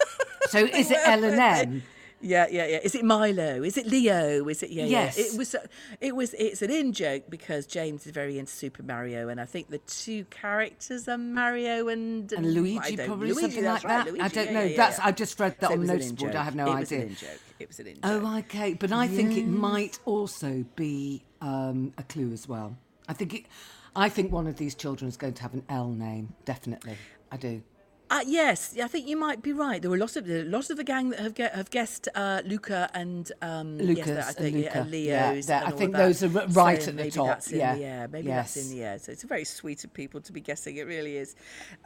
[0.48, 1.82] so is it L and M?
[2.22, 2.78] Yeah, yeah, yeah.
[2.82, 3.62] Is it Milo?
[3.62, 4.46] Is it Leo?
[4.48, 4.84] Is it yeah?
[4.84, 5.18] Yes.
[5.18, 5.24] Yeah.
[5.24, 5.56] It was.
[6.00, 6.34] It was.
[6.34, 9.78] It's an in joke because James is very into Super Mario, and I think the
[9.78, 14.20] two characters are Mario and And Luigi, probably Luigi, something like right, that.
[14.20, 14.62] I don't yeah, know.
[14.62, 14.98] yeah, That's.
[14.98, 16.34] I just read that So on notice board.
[16.36, 16.80] I have no it idea.
[16.80, 17.40] Was an in joke.
[17.58, 18.02] It was an in joke.
[18.04, 18.74] Oh, okay.
[18.74, 22.76] But I think it might also be um, a clue as well.
[23.08, 23.46] I think it.
[23.96, 26.34] I think one of these children is going to have an L name.
[26.44, 26.96] Definitely,
[27.32, 27.62] I do.
[28.10, 29.80] Uh, yes, I think you might be right.
[29.80, 32.90] There were lots of lots of the gang that have get, have guessed uh, Luca
[32.92, 35.46] and um, yes, Lucas that I and think yeah, and Yeah, Leo's.
[35.46, 37.74] that- and I think those are right So at the maybe top, That's in yeah.
[37.76, 38.08] the air.
[38.08, 38.98] Maybe that's in the air.
[38.98, 40.76] So it's a very sweet of people to be guessing.
[40.76, 41.36] It really is.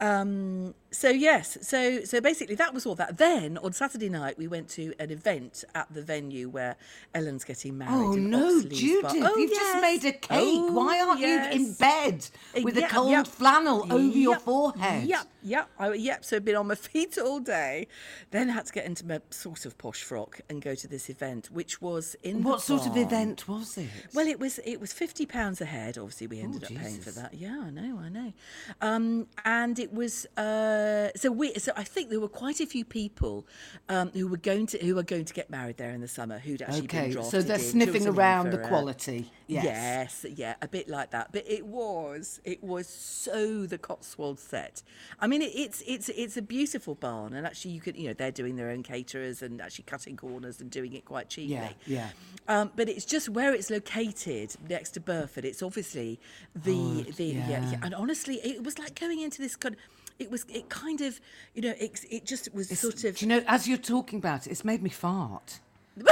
[0.01, 3.19] Um, so yes, so so basically that was all that.
[3.19, 6.77] Then on Saturday night we went to an event at the venue where
[7.15, 7.93] Ellen's getting married.
[7.93, 9.13] Oh no, Oxley's Judith!
[9.17, 10.29] Oh, you've just made a cake.
[10.31, 13.27] Oh, Why aren't you in bed Uh, with a cold yep.
[13.27, 15.05] flannel over your forehead?
[15.07, 16.25] Yep, yep, I, yep.
[16.25, 17.87] So I've been on my feet all day.
[18.31, 21.51] Then had to get into my sort of posh frock and go to this event,
[21.53, 23.89] which was in What sort of event was it?
[24.15, 25.99] Well, it was it was fifty pounds a head.
[25.99, 27.35] Obviously, we ended up paying for that.
[27.35, 28.33] Yeah, I know, I know.
[28.81, 31.55] Um, and it was uh, so we.
[31.55, 33.47] So I think there were quite a few people
[33.89, 36.39] um, who were going to who were going to get married there in the summer
[36.39, 39.31] who'd actually been okay, drafted so they're in, sniffing around the quality.
[39.47, 39.65] Yes.
[39.65, 41.31] Yes, yeah, a bit like that.
[41.33, 44.83] But it was, it was so the Cotswold set.
[45.21, 48.15] I mean, it, it's it's it's a beautiful barn, and actually, you could, you know,
[48.15, 51.55] they're doing their own caterers and actually cutting corners and doing it quite cheaply.
[51.55, 52.09] Yeah, yeah.
[52.49, 55.45] Um, but it's just where it's located next to Burford.
[55.45, 56.21] It's obviously
[56.55, 57.49] the the yeah.
[57.49, 57.71] yeah.
[57.73, 57.81] yeah.
[57.83, 59.75] And honestly, it was like going into this kind.
[59.75, 59.81] Of,
[60.19, 61.21] It was it kind of
[61.55, 64.47] you know it, it just was sort of Do you know, as you're talking about
[64.47, 65.61] it, it's made me fart.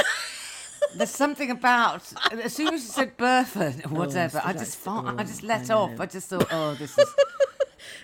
[0.96, 4.85] There's something about as soon as you said Burford or whatever, I I just say-
[4.85, 5.06] fart.
[5.06, 6.00] I oh, just let I off.
[6.00, 7.08] I just thought, oh, this is.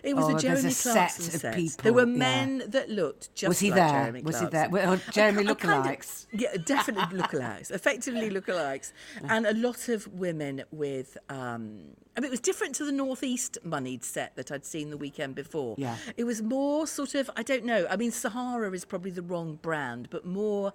[0.02, 1.54] It was Oh, a Jeremy a set Clarkson of set.
[1.54, 2.18] people, There were yeah.
[2.18, 3.88] men that looked just Was he like there?
[3.90, 4.68] Jeremy Was he there?
[4.70, 6.26] Well, Jeremy I kind of- lookalikes.
[6.32, 7.70] yeah, definitely lookalikes.
[7.70, 8.92] Effectively lookalikes,
[9.28, 11.16] and a lot of women with.
[11.28, 11.80] Um,
[12.16, 15.36] I mean, it was different to the northeast moneyed set that I'd seen the weekend
[15.36, 15.76] before.
[15.78, 15.96] Yeah.
[16.16, 17.30] it was more sort of.
[17.36, 17.86] I don't know.
[17.88, 20.72] I mean, Sahara is probably the wrong brand, but more.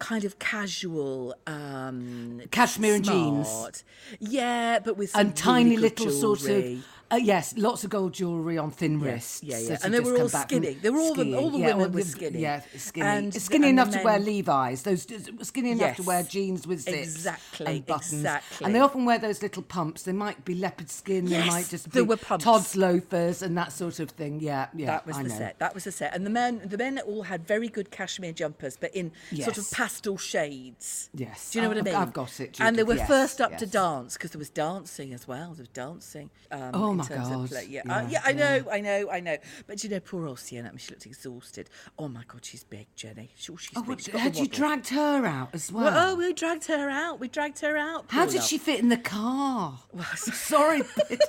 [0.00, 3.84] Kind of casual, um, Cashmere and jeans.
[4.18, 8.58] yeah, but with and tiny really little sort of uh, yes, lots of gold jewellery
[8.58, 9.42] on thin Yeah, wrists.
[9.42, 9.78] yeah, yeah.
[9.84, 10.74] And they were all come back from skinny.
[10.74, 12.40] They were all the- all the yeah, women all were skinny.
[12.40, 14.82] Yeah, skinny, And skinny and enough to wear Levi's.
[14.82, 15.06] Those
[15.42, 18.12] skinny enough to wear jeans with zips Exactly, and buttons.
[18.14, 18.64] exactly.
[18.66, 20.02] And they often wear those little pumps.
[20.02, 21.26] They might be leopard skin.
[21.26, 22.44] Yes, They might just be were pumps.
[22.44, 24.40] Tod's loafers and that sort of thing.
[24.40, 24.86] Yeah, yeah.
[24.86, 25.34] that was I the know.
[25.38, 25.58] set.
[25.58, 26.14] That was the set.
[26.14, 29.70] And the men, the men all had very good cashmere jumpers, but in sort of
[29.70, 31.10] pastel shades.
[31.14, 31.50] Yes.
[31.50, 31.94] Do you know what I mean?
[31.94, 35.12] I've got it, And they were yes, first up to dance because there was dancing
[35.12, 35.52] as well.
[35.54, 36.30] There was dancing.
[36.50, 37.44] Um, Oh, my terms God.
[37.44, 37.66] Of play.
[37.68, 38.36] Yeah, Yeah, uh, yeah, I yeah.
[38.58, 39.36] know, I know, I know.
[39.66, 40.68] But you know, poor old Sienna.
[40.68, 41.70] I mean, she looked exhausted.
[41.98, 43.30] Oh my God, she's big, Jenny.
[43.36, 44.00] Sure, she's Oh, big.
[44.00, 45.84] She's had you dragged her out as well?
[45.84, 47.20] Well, oh, we dragged her out.
[47.20, 48.06] We dragged her out.
[48.08, 49.78] How did she fit in the car?
[50.16, 51.20] Sorry, but,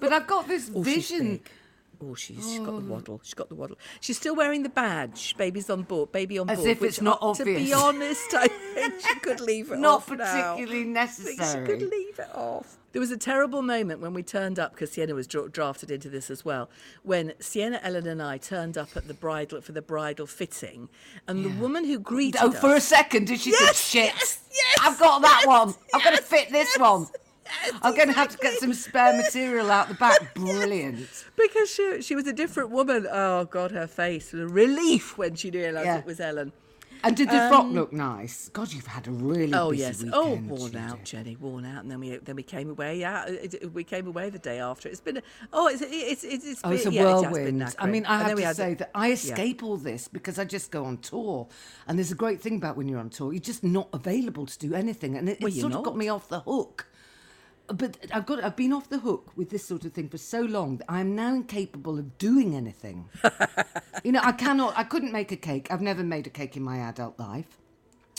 [0.00, 1.40] but I've got this Oh, vision.
[2.02, 3.20] Oh, she's, she's got the waddle.
[3.24, 3.78] She's got the waddle.
[4.00, 5.34] She's still wearing the badge.
[5.38, 6.12] Baby's on board.
[6.12, 6.68] Baby on As board.
[6.70, 10.10] if it's not uh, To be honest, I think she could leave it Not off
[10.10, 10.16] now.
[10.56, 12.76] particularly I think she could leave it off.
[12.96, 16.08] There was a terrible moment when we turned up because Sienna was dra- drafted into
[16.08, 16.70] this as well.
[17.02, 20.88] When Sienna, Ellen, and I turned up at the bridal for the bridal fitting,
[21.28, 22.42] and the woman who greeted us.
[22.42, 22.58] Oh, us.
[22.58, 23.74] for a second, did she Yes, think,
[24.06, 25.74] shit, yes, yes, I've got that yes, one.
[25.92, 27.06] I've got to fit this yes, one.
[27.82, 30.32] I'm going to have to get some spare material out the back.
[30.34, 31.26] Brilliant.
[31.36, 33.06] because she she was a different woman.
[33.12, 35.98] Oh God, her face the relief when she realised Yeah.
[35.98, 36.50] it was Ellen.
[37.06, 38.48] And did the frock look nice?
[38.52, 40.02] God, you've had a really Um, Oh yes.
[40.02, 40.50] weekend.
[40.50, 41.36] Oh, worn out, Jenny.
[41.36, 42.98] Worn out, and then we then we came away.
[42.98, 44.88] Yeah, it, it- we came away the day after.
[44.88, 45.18] It's been.
[45.18, 47.74] A, oh, it's it's it's it's, Oh, it's a been, yeah, it whirlwind.
[47.78, 50.70] I mean, I And have to say that I escape all this because I just
[50.70, 51.48] go on tour.
[51.86, 54.58] And there's a great thing about when you're on tour, you're just not available to
[54.58, 55.16] do anything.
[55.16, 56.86] And it, Well, it sort of got me off the hook.
[57.68, 60.40] But I've got I've been off the hook with this sort of thing for so
[60.40, 63.08] long that I'm now incapable of doing anything.
[64.04, 65.68] you know, I cannot I couldn't make a cake.
[65.70, 67.58] I've never made a cake in my adult life.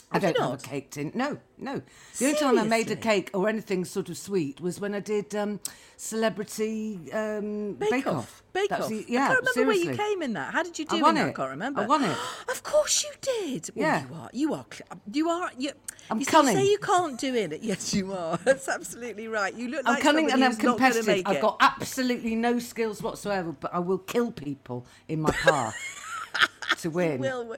[0.10, 1.12] I don't have a cake tin.
[1.14, 1.82] No, no.
[2.18, 5.02] The only time I made a cake or anything sort of sweet was when I
[5.02, 5.60] did um,
[5.98, 8.42] celebrity um, Bake, Off.
[8.54, 8.88] Bake Off.
[8.88, 9.86] the- yeah, I can't remember seriously.
[9.88, 10.54] where you came in that.
[10.54, 11.26] How did you do I won it.
[11.26, 11.82] I can't remember.
[11.82, 12.18] I won it.
[12.50, 13.70] of course you did.
[13.76, 14.06] Well, Yeah.
[14.08, 14.30] you are.
[14.32, 14.66] You are.
[15.12, 15.52] You are.
[15.58, 15.72] You,
[16.10, 16.56] I'm you say- cunning.
[16.56, 17.62] say you can't do it.
[17.62, 18.38] Yes, you are.
[18.46, 19.54] That's absolutely right.
[19.54, 21.24] You look like I'm like cunning and I'm who's not gonna competitive.
[21.28, 25.76] I've got absolutely no skills whatsoever, but I will kill people in my path
[26.80, 27.20] to win.
[27.20, 27.58] Will.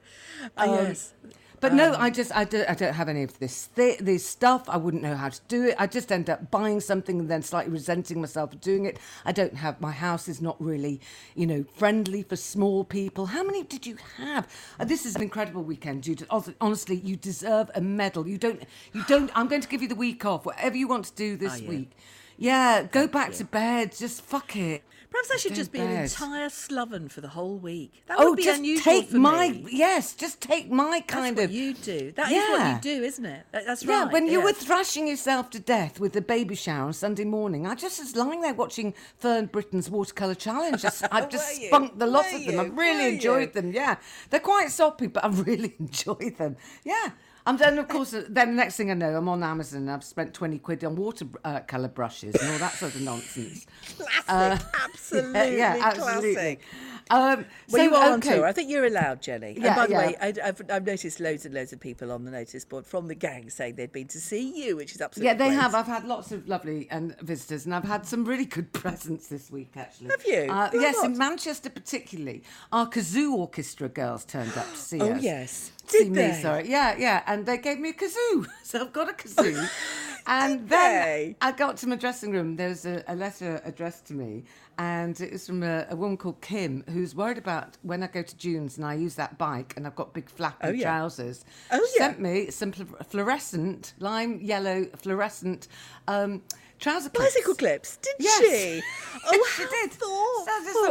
[0.58, 1.14] Uh, Um, yes.
[1.62, 4.70] But no, I just I don't I don't have any of this thi- this stuff.
[4.70, 5.76] I wouldn't know how to do it.
[5.78, 8.98] I just end up buying something and then slightly resenting myself for doing it.
[9.26, 11.02] I don't have my house is not really
[11.36, 13.28] you know friendly for small people.
[13.28, 14.48] How many did you have?
[14.80, 16.06] Uh, this is an incredible weekend.
[16.30, 18.28] Hon- Honestly, you deserve a medal.
[18.28, 18.62] You don't
[18.94, 19.30] you don't.
[19.36, 20.46] I'm going to give you the week off.
[20.46, 21.70] Whatever you want to do this Oh, yeah.
[21.70, 21.92] week.
[22.38, 23.94] Yeah, go back to bed.
[23.94, 24.84] Just fuck it.
[25.12, 28.04] Perhaps I should just be an entire sloven for the whole week.
[28.08, 29.66] That Oh, would be just unusual take for my me.
[29.72, 30.14] yes.
[30.14, 32.12] Just take my That's kind what of you do.
[32.12, 33.46] That is what you do, isn't it?
[33.52, 34.14] That- That's Yeah, right.
[34.14, 37.74] when you were thrashing yourself to death with the baby shower on Sunday morning, I
[37.74, 40.84] just was lying there watching Fern Britton's watercolour challenge.
[40.84, 41.68] Just, I've just you?
[41.70, 42.60] spunked the lot of them.
[42.60, 43.62] I've really Were enjoyed you?
[43.62, 43.72] them.
[43.74, 43.96] Yeah,
[44.30, 46.56] they're quite soppy, but I really enjoy them.
[46.84, 47.10] Yeah.
[47.50, 49.92] And then, of course, uh, then the next thing I know, I'm on Amazon and
[49.92, 53.66] I've spent 20 quid on watercolour brushes and all that sort of nonsense.
[54.28, 56.34] classic, absolutely yeah, absolutely.
[56.34, 56.62] classic.
[57.12, 58.46] Um, Well, you so, are on tour.
[58.46, 59.56] I think you're allowed, Jenny.
[59.58, 59.98] Yeah, and by the yeah.
[60.08, 63.08] way, I, I've, I've noticed loads and loads of people on the notice board from
[63.08, 65.60] the gang saying they'd been to see you, which is absolutely Yeah, they great.
[65.60, 65.74] have.
[65.76, 69.50] I've had lots of lovely and visitors, and I've had some really good presents this
[69.50, 69.72] week.
[69.76, 70.52] Actually, Have you?
[70.52, 71.06] Uh, yes, not?
[71.06, 75.18] in Manchester particularly, our kazoo orchestra girls turned up to see Oh, us.
[75.18, 75.72] Oh yes.
[75.88, 76.16] see Did me.
[76.16, 76.34] they?
[76.42, 79.68] Sorry, yeah, yeah, and they gave me a kazoo, so I've got a kazoo.
[80.28, 81.36] and then they?
[81.42, 82.56] I got to my dressing room.
[82.56, 84.44] There was a, a letter addressed to me,
[84.80, 88.22] and it was from a, a woman called Kim, who's worried about when I go
[88.24, 90.84] to June's and I use that bike and I've got big flappy Oh, yeah.
[90.86, 91.44] trousers.
[91.72, 92.08] Oh, she yeah.
[92.08, 95.68] sent me some fl- fluorescent, lime yellow fluorescent
[96.08, 96.42] um,
[96.80, 97.34] trouser clips.
[97.36, 98.40] Bicycle clips, did Yes.
[98.42, 98.82] she?
[99.32, 99.92] Oh, she did.
[99.92, 100.86] So just thought, thoughtful.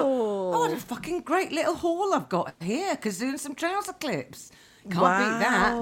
[0.55, 2.95] oh, what a fucking great little haul I've got here.
[2.97, 4.53] Kazoo and some trouser clips.
[4.91, 5.75] Can't beat that.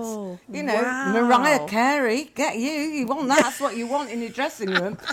[0.57, 1.13] You know, Wow.
[1.13, 2.71] Mariah Carey, get you.
[2.71, 3.43] You want that.
[3.43, 4.97] That's what you want in your dressing room.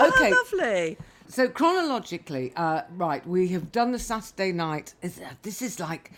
[0.00, 0.30] Oh, okay.
[0.30, 0.98] how lovely.
[1.28, 4.94] So chronologically, uh, right, we have done the Saturday night.
[5.42, 6.10] This is like,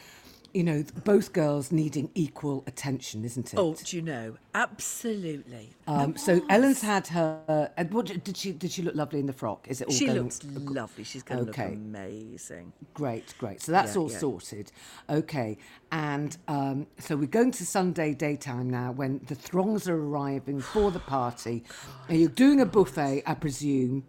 [0.54, 3.58] you know, both girls needing equal attention, isn't it?
[3.58, 4.36] Oh, do you know?
[4.54, 5.70] Absolutely.
[5.88, 7.72] Um, so Ellen's had her.
[7.76, 8.52] And what did she?
[8.52, 9.66] Did she look lovely in the frock?
[9.68, 10.22] Is it all she going?
[10.22, 11.02] looks lovely.
[11.02, 11.70] She's going to Okay.
[11.70, 12.72] look amazing.
[12.94, 13.60] Great, great.
[13.62, 14.18] So that's Yeah, all yeah.
[14.18, 14.72] sorted.
[15.08, 15.58] Okay,
[15.90, 20.92] and um, so we're going to Sunday daytime now when the throngs are arriving for
[20.92, 21.64] the party.
[22.08, 23.24] Are you doing a buffet?
[23.26, 24.04] I presume.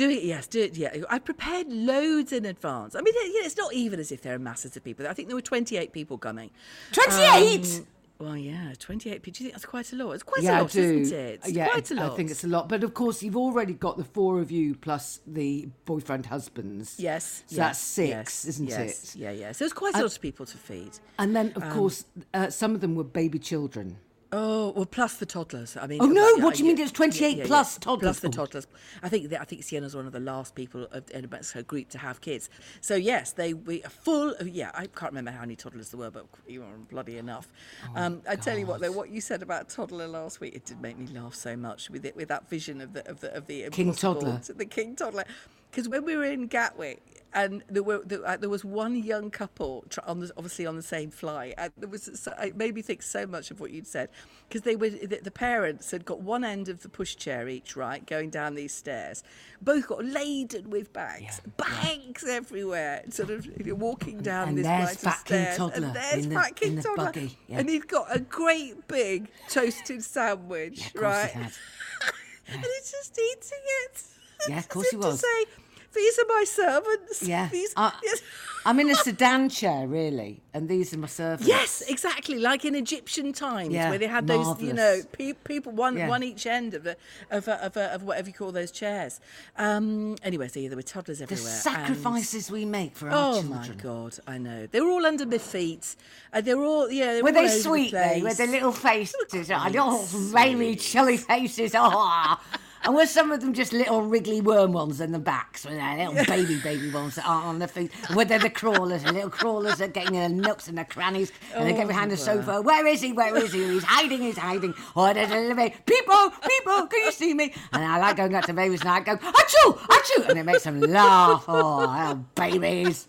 [0.00, 0.96] Do it, yes, do it, yeah.
[1.10, 2.94] I prepared loads in advance.
[2.94, 5.06] I mean, it- yeah, it's not even as if there are masses of people.
[5.06, 6.50] I think there were 28 people coming.
[6.92, 7.80] 28?
[7.80, 7.86] Um,
[8.18, 9.36] well, yeah, 28 people.
[9.36, 10.12] Do you think that's quite a lot?
[10.12, 11.40] It's quite yeah, a lot, isn't it?
[11.44, 12.12] It's yeah, quite a lot.
[12.12, 12.70] I think it's a lot.
[12.70, 16.96] But of course, you've already got the four of you plus the boyfriend husbands.
[16.98, 17.44] Yes.
[17.46, 19.20] So yes, that's six, yes, isn't yes, it?
[19.20, 19.52] Yeah, yeah.
[19.52, 20.92] So it's quite a lot of people to feed.
[21.18, 23.98] And then, of Um, course, uh, some of them were baby children.
[24.32, 25.76] Oh well, plus the toddlers.
[25.76, 28.20] I mean, Oh, no, yeah, what do you mean yeah, it's 28 plus toddlers?
[28.20, 28.66] Plus the toddlers.
[29.02, 31.88] I think that, I think Sienna's one of the last people of, in her group
[31.90, 32.48] to have kids.
[32.80, 34.34] So yes, they we are full.
[34.44, 37.52] Yeah, I can't remember how many toddlers there were, but you were bloody enough.
[37.88, 40.64] Oh, um, I tell you what, though, what you said about toddler last week, it
[40.64, 43.34] did make me laugh so much with it with that vision of the of the
[43.34, 44.40] of the King toddler.
[44.56, 45.24] the king toddler.
[45.70, 47.02] Because when we were in Gatwick,
[47.32, 50.74] and there were there, uh, there was one young couple tr- on the, obviously on
[50.74, 53.70] the same flight, and there was so, it made me think so much of what
[53.70, 54.08] you'd said
[54.48, 58.04] because they were the, the parents had got one end of the pushchair each, right,
[58.04, 59.22] going down these stairs,
[59.62, 64.66] both got laden with bags, bags everywhere, sort of if you're walking down and this
[64.66, 66.82] there's flight Fat of King stairs, Toddler and there's in the- Fat King in the
[66.82, 67.58] Toddler, buggy, yeah.
[67.60, 71.36] and he's got a great big toasted sandwich, Yeah, right,
[72.48, 74.02] and he's just eating it.
[74.48, 75.20] Yeah, of course he to was.
[75.20, 75.44] say,
[75.92, 77.22] these are my servants.
[77.22, 78.22] Yeah, These, I- yes.
[78.66, 81.48] I'm in a sedan chair, really, and these are my servants.
[81.48, 85.72] Yes, exactly, like in Egyptian times Yeah, where they had those, you know, pe- people
[85.72, 86.08] one Yeah.
[86.08, 86.94] one each end of a,
[87.30, 89.18] of a, of, a, of whatever you call those chairs.
[89.56, 91.50] Um, anyway, so yeah, there were toddlers The everywhere.
[91.52, 93.60] and- sacrifices we make for our Oh children.
[93.60, 94.66] my god, I know.
[94.66, 95.96] They were all under my feet.
[96.32, 97.14] Uh, they were all yeah.
[97.14, 98.20] They were, Were all they over the sweet, they?
[98.22, 98.36] With place.
[98.36, 100.80] their little faces, oh, little sweet.
[100.80, 102.38] chilly faces, oh.
[102.82, 106.24] And were some of them just little wriggly worm ones in the backs, their little
[106.24, 107.92] baby, baby ones that aren't on their feet?
[108.14, 110.84] Were they the crawlers, the little crawlers that are getting in the nooks and the
[110.84, 112.62] crannies, and they get Oh, behind the sofa?
[112.62, 113.12] Where is he?
[113.12, 113.64] Where is he?
[113.64, 114.74] He's hiding, he's hiding.
[114.96, 115.74] Oh, there's a little baby.
[115.84, 117.52] people, people, can you see me?
[117.72, 120.64] And I like going up to babies and I go, achoo, achoo, and it makes
[120.64, 121.44] them laugh.
[121.48, 123.08] Oh, babies.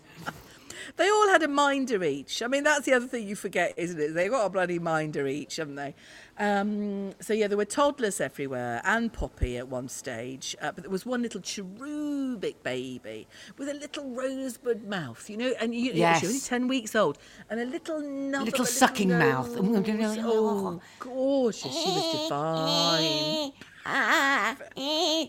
[0.96, 2.42] They all had a minder each.
[2.42, 4.14] I mean, that's the other thing you forget, isn't it?
[4.14, 5.94] They got a bloody minder each, haven't they?
[6.38, 10.90] Um, so yeah, there were toddlers everywhere and Poppy at one stage, uh, but there
[10.90, 13.26] was one little cherubic baby
[13.58, 16.20] with a little rosebud mouth, you know, and you, Yes.
[16.20, 17.18] she was only ten weeks old,
[17.50, 19.48] and a little nub Little sucking mouth.
[19.60, 20.18] nose.
[20.20, 21.62] Oh, gorgeous!
[21.62, 23.52] She was divine.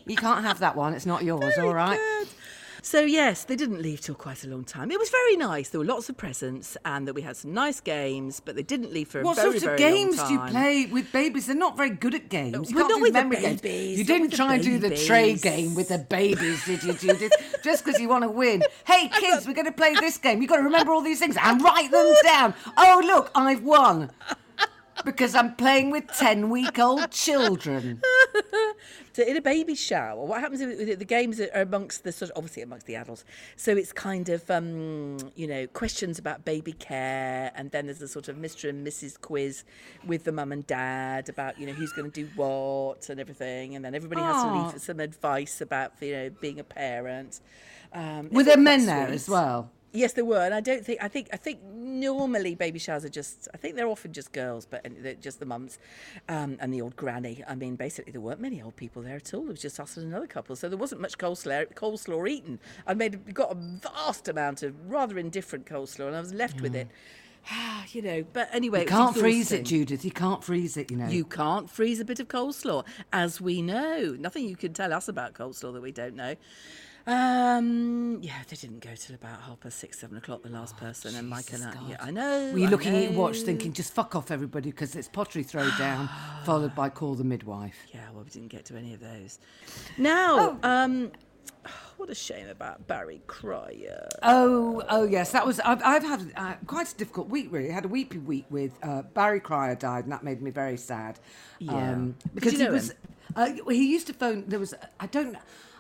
[0.06, 1.98] You can't have that one, it's not yours, all right?
[1.98, 2.28] Good.
[2.86, 4.92] So yes, they didn't leave till quite a long time.
[4.92, 5.70] It was very nice.
[5.70, 8.42] There were lots of presents, and that we had some nice games.
[8.44, 10.86] But they didn't leave for a What very, sorts of very games do you play
[10.88, 11.46] with babies?
[11.46, 12.70] They're not very good at games.
[12.70, 13.62] You Well, not with memory games.
[13.62, 16.94] babies, You not didn't try and do the tray game with the babies, did you,
[16.94, 17.32] Judith?
[17.64, 18.62] Just because you want to win.
[18.86, 20.42] Hey, kids, we're going to play this game.
[20.42, 22.54] You've got to remember all these things and write them down.
[22.76, 24.12] Oh, look, I've won.
[25.06, 28.02] Because I'm playing with 10 week old children.
[29.14, 32.38] So in a baby shower, what happens with the games are amongst the sort of
[32.38, 33.24] obviously amongst the adults.
[33.56, 38.08] So it's kind of um, you know questions about baby care, and then there's a
[38.08, 38.70] sort of Mr.
[38.70, 39.22] and Mrs.
[39.22, 39.64] quiz
[40.06, 43.76] with the mum and dad about you know who's going to do what and everything,
[43.76, 47.40] and then everybody has to leave some advice about you know being a parent.
[47.94, 49.70] Um, Were there men there as well?
[49.96, 53.10] Yes, there were, and I don't think I think I think normally baby showers are
[53.10, 55.78] just I think they're often just girls, but they're just the mums
[56.28, 57.44] um, and the old granny.
[57.48, 59.42] I mean, basically there weren't many old people there at all.
[59.44, 62.60] It was just us and another couple, so there wasn't much coleslaw coleslaw eaten.
[62.88, 66.76] I made got a vast amount of rather indifferent coleslaw, and I was left with
[66.76, 66.88] it.
[67.92, 69.64] you know, but anyway, You can't freeze it.
[69.64, 70.04] Judith.
[70.04, 71.08] You can't freeze it, you know.
[71.08, 74.16] You can't freeze a bit of coleslaw, as we know.
[74.18, 76.36] Nothing you can tell us about coleslaw that we don't know.
[77.06, 80.44] Um, yeah, they didn't go till about half past six, seven o'clock.
[80.44, 81.74] The last person and Mike and I.
[81.74, 81.90] God.
[81.90, 82.52] Yeah, I know.
[82.54, 85.44] Were you I looking at your watch thinking, just fuck off, everybody, because it's pottery
[85.44, 86.10] throwdown,
[86.46, 87.76] followed by call the midwife?
[87.94, 89.40] Yeah, well, we didn't get to any of those.
[89.98, 91.12] Now, um,
[91.98, 94.08] what a shame about Barry Cryer.
[94.22, 95.60] Oh, oh yes, that was.
[95.60, 97.48] I've, I've had uh, quite a difficult week.
[97.52, 100.52] Really, I had a weepy week with uh, Barry Cryer died, and that made me
[100.52, 101.20] very sad.
[101.60, 101.98] Yeah.
[102.34, 102.94] because you he was.
[103.36, 104.46] Uh, he used to phone.
[104.48, 104.74] There was.
[105.02, 105.36] I don't.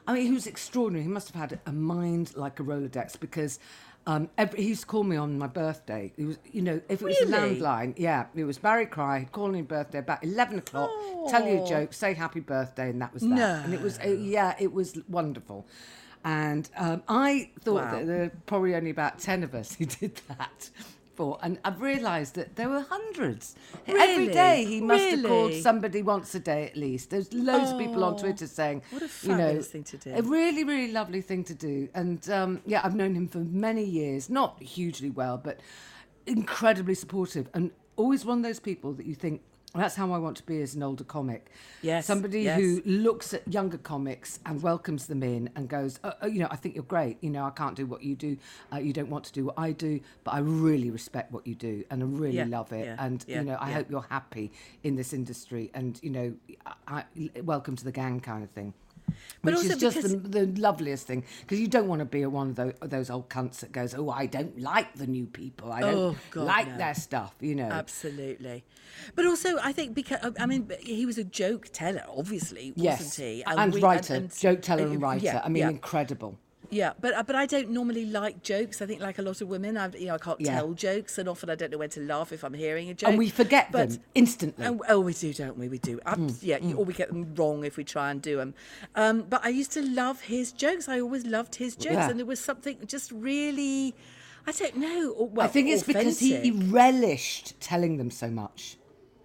[0.08, 1.04] I mean, he was extraordinary.
[1.04, 3.60] He must have had a mind like a Rolodex because.
[4.06, 6.12] Um, every, he used to call me on my birthday.
[6.18, 7.32] He was, you know, if it was Really?
[7.58, 9.20] a landline, yeah, it was Barry Cry.
[9.20, 10.90] He'd call me on birthday about eleven o'clock,
[11.30, 13.30] tell you a joke, say happy birthday, and that was that.
[13.30, 13.62] No.
[13.64, 15.66] And it was, uh, yeah, it was wonderful.
[16.26, 17.92] And um, I thought Wow.
[17.92, 20.70] that there were probably only about 10 of us who did that
[21.16, 21.38] for.
[21.42, 23.56] And I've realised that there were hundreds.
[23.88, 24.34] Every Really?
[24.34, 27.10] day he must have called somebody once a day at least.
[27.10, 30.14] There's loads of people on Oh, Twitter saying, what a you know, thing to do.
[30.16, 31.90] A really, really lovely thing to do.
[31.94, 35.60] And um, yeah, I've known him for many years, not hugely well, but
[36.26, 39.42] incredibly supportive and always one of those people that you think,
[39.82, 41.50] that's how I want to be as an older comic.
[41.82, 42.60] Yes, Somebody yes.
[42.60, 46.48] who looks at younger comics and welcomes them in and goes, oh, oh, you know,
[46.52, 47.18] I think you're great.
[47.22, 48.38] You know, I can't do what you do.
[48.72, 51.56] Uh, you don't want to do what I do, but I really respect what you
[51.56, 52.86] do and I really Yeah, love it.
[52.86, 54.52] yeah, and, yeah, you know, I hope you're happy
[54.84, 56.34] in this industry and, you know,
[56.88, 57.04] I,
[57.36, 58.76] I, welcome to the gang kind of thing.
[59.44, 62.50] But Which is just the, the loveliest thing because you don't want to be one
[62.52, 65.72] of those, those old cunts that goes, "Oh, I don't like the new people.
[65.72, 66.78] I don't Oh, God, like no.
[66.78, 68.64] their stuff." You know, Absolutely.
[69.16, 73.44] But also, I think because, I mean, he was a joke teller, obviously, wasn't he?
[73.46, 75.26] and, we- writer, and- joke teller, uh, and writer.
[75.26, 75.70] yeah, I mean, yeah.
[75.70, 76.40] incredible.
[76.74, 78.82] Yeah, but uh, but I don't normally like jokes.
[78.82, 80.56] I think like a lot of women, I you know I can't Yeah.
[80.56, 83.10] tell jokes, and often I don't know when to laugh if I'm hearing a joke.
[83.10, 84.66] And we forget but, them instantly.
[84.66, 85.68] Oh, oh, we do, don't we?
[85.68, 86.00] We do.
[86.06, 88.56] Hmm, Abs- yeah, you- or we get them wrong if we try and do them.
[88.96, 90.90] Um, but I used to love his jokes.
[90.90, 92.10] I always loved his jokes, Yeah.
[92.10, 93.94] and there was something just really,
[94.48, 95.30] I don't know.
[95.32, 96.74] Well, I think it's because he authentic.
[96.74, 98.78] relished telling them so much.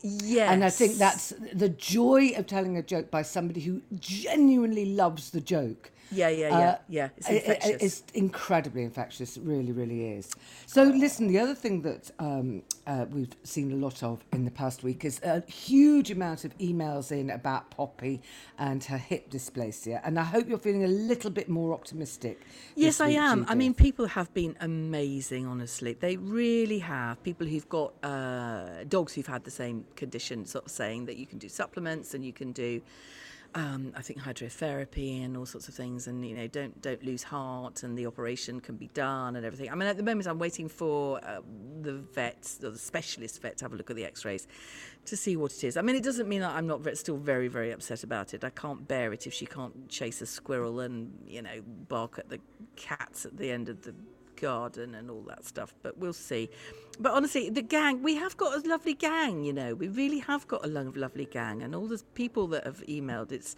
[0.03, 0.51] Yes.
[0.53, 5.31] And I think that's the joy of telling a joke by somebody who genuinely loves
[5.31, 7.09] the joke Yeah, yeah, yeah, yeah.
[7.19, 7.83] It's it- it- infectious.
[7.83, 9.37] it's incredibly infectious.
[9.37, 10.31] It really, really is.
[10.65, 14.51] So, listen, the other thing that um, uh, we've seen a lot of in the
[14.51, 18.22] past week is a huge amount of emails in about Poppy
[18.59, 20.01] and her hip dysplasia.
[20.03, 22.41] And I hope you're feeling a little bit more optimistic.
[22.75, 23.45] Yes, this I week, am.
[23.47, 25.93] I mean, people have been amazing, honestly.
[25.93, 27.22] They really have.
[27.22, 31.26] People who've got uh, dogs who've had the same condition, sort of saying that you
[31.26, 32.80] can do supplements and you can do,
[33.55, 37.22] um, I think, hydrotherapy and all sorts of things, and you know, don't don't lose
[37.22, 39.70] heart, and the operation can be done and everything.
[39.70, 41.41] I mean, at the moment, I'm waiting for uh,
[41.80, 44.47] the vets or the specialist vet to have a look at the X-rays
[45.07, 45.76] to see what it is.
[45.76, 48.45] I mean, it doesn't mean that I'm not still very, very upset about it.
[48.45, 52.28] I can't bear it if she can't chase a squirrel and you know bark at
[52.28, 52.41] the
[52.76, 53.95] cats at the end of the
[54.41, 55.74] garden and all that stuff.
[55.82, 56.49] But we'll see.
[57.01, 59.45] But honestly, the gang we have got a lovely gang.
[59.45, 62.64] You know, we really have got a lo- lovely gang, and all the people that
[62.64, 63.57] have emailed, it's.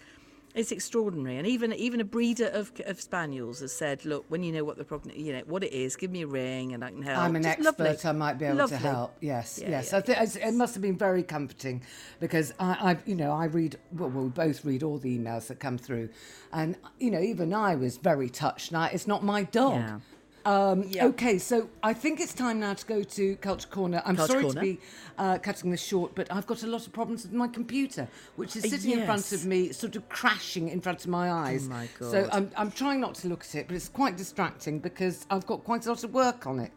[0.52, 4.50] It's extraordinary, and even even a breeder of, of spaniels has said, "Look, when you
[4.50, 6.90] know what the problem, you know what it is, give me a ring, and I
[6.90, 7.84] can help." I'm an Just expert.
[7.84, 7.98] lovely.
[8.10, 8.76] I might be able Lovely.
[8.78, 9.16] to help.
[9.20, 9.90] Yes, Yeah, yes.
[9.92, 11.84] yeah, I think it's- it must have been very comforting
[12.18, 13.76] because I, I, you know, I read.
[13.92, 16.08] Well, we both read all the emails that come through,
[16.52, 18.72] and you know, even I was very touched.
[18.72, 19.74] Now, it's not my dog.
[19.74, 19.98] Yeah.
[20.44, 21.06] Um, Yeah.
[21.06, 24.02] Okay, so I think it's time now to go to Culture Corner.
[24.04, 24.60] I'm Culture sorry Corner.
[24.60, 24.80] to be
[25.18, 28.56] uh, cutting this short, but I've got a lot of problems with my computer, which
[28.56, 31.68] is sitting in front of me, sort of crashing in front of my eyes.
[31.68, 35.26] my So I'm, I'm trying not to look at it, but it's quite distracting because
[35.30, 36.72] I've got quite a lot of work on it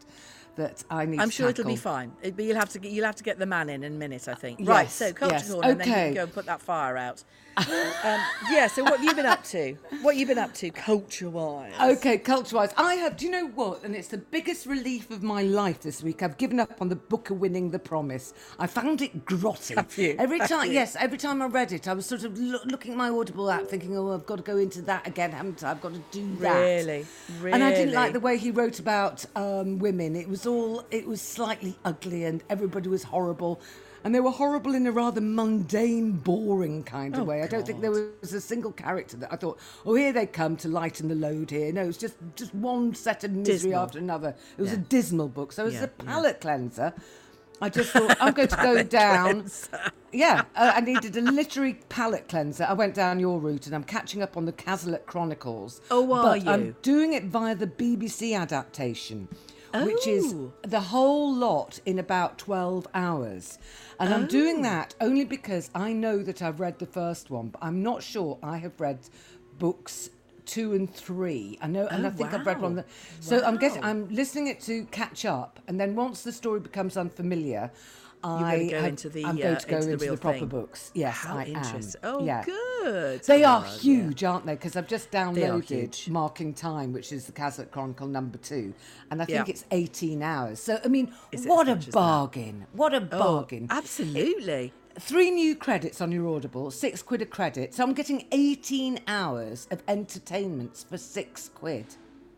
[0.56, 2.12] that I need I'm sure it'll be fine.
[2.22, 3.96] It, but you'll have to get, you'll have to get the man in in a
[3.96, 4.60] minute, I think.
[4.60, 4.82] right.
[4.82, 7.24] Yes, So culture yes, corner, and then you can go and put that fire out.
[7.56, 8.66] Um, yeah.
[8.66, 9.74] So what have you been up to?
[10.02, 11.72] What have you been up to, culture wise?
[11.80, 13.16] Okay, culture wise, I have.
[13.16, 13.82] Do you know what?
[13.84, 16.22] And it's the biggest relief of my life this week.
[16.22, 18.34] I've given up on the book of winning the promise.
[18.58, 19.76] I found it grotty.
[19.76, 20.16] Have you?
[20.18, 20.74] Every Have time, you?
[20.74, 23.50] yes, every time I read it, I was sort of loo- looking at my Audible
[23.50, 25.70] app, thinking, "Oh, I've got to go into that again, haven't I?
[25.70, 27.06] I've got to do that." Really?
[27.40, 27.52] Really?
[27.52, 30.16] And I didn't like the way he wrote about um, women.
[30.16, 30.84] It was all.
[30.90, 33.60] It was slightly ugly, and everybody was horrible.
[34.04, 37.42] And they were horrible in a rather mundane, boring kind of Oh, way.
[37.42, 40.56] I don't think there was a single character that I thought, oh, here they come
[40.58, 41.72] to lighten the load here.
[41.72, 43.78] No, it's just just one set of misery Dismal.
[43.82, 44.34] after another.
[44.58, 45.52] It was a dismal book.
[45.52, 46.04] So as Yeah, a yeah.
[46.12, 46.92] palate cleanser,
[47.62, 49.46] I just thought I'm going to go down.
[50.12, 52.64] Yeah, uh, I needed a literary palate cleanser.
[52.68, 55.80] I went down your route, and I'm catching up on the Cazalet Chronicles.
[55.90, 59.28] Oh, are but I'm doing it via the BBC adaptation,
[59.82, 60.52] which is Oh.
[60.62, 63.58] the whole lot in about 12 hours.
[63.98, 64.28] And I'm Oh.
[64.28, 68.02] doing that only because I know that I've read the first one, but I'm not
[68.02, 68.98] sure I have read
[69.58, 70.10] books
[70.46, 71.58] two and three.
[71.62, 72.74] I know, and Oh, I think I've read one.
[72.76, 72.86] That,
[73.20, 76.96] so I'm getting, I'm listening it to catch up, and then once the story becomes
[76.98, 77.70] unfamiliar,
[78.22, 80.38] I go have- into the, I'm going uh, to go into into the the, proper
[80.40, 80.48] thing.
[80.48, 80.90] books.
[80.94, 82.00] Yes, How I interesting.
[82.02, 82.14] am.
[82.14, 82.42] Oh, yeah.
[82.44, 82.73] good.
[83.26, 83.78] They are God, yeah.
[83.78, 84.54] huge, aren't they?
[84.54, 86.08] Because I've just downloaded.
[86.08, 88.74] Marking Time, which is the Cazalet Chronicle number two,
[89.10, 89.52] and I think Yeah.
[89.52, 90.60] it's 18 hours.
[90.60, 91.12] So, I mean,
[91.46, 91.92] what a much as that?
[91.94, 92.66] bargain!
[92.72, 93.66] What a Oh, bargain!
[93.70, 94.72] absolutely.
[94.98, 97.74] Three new credits on your Audible, six quid a credit.
[97.74, 101.86] So I'm getting 18 hours of entertainments for six quid.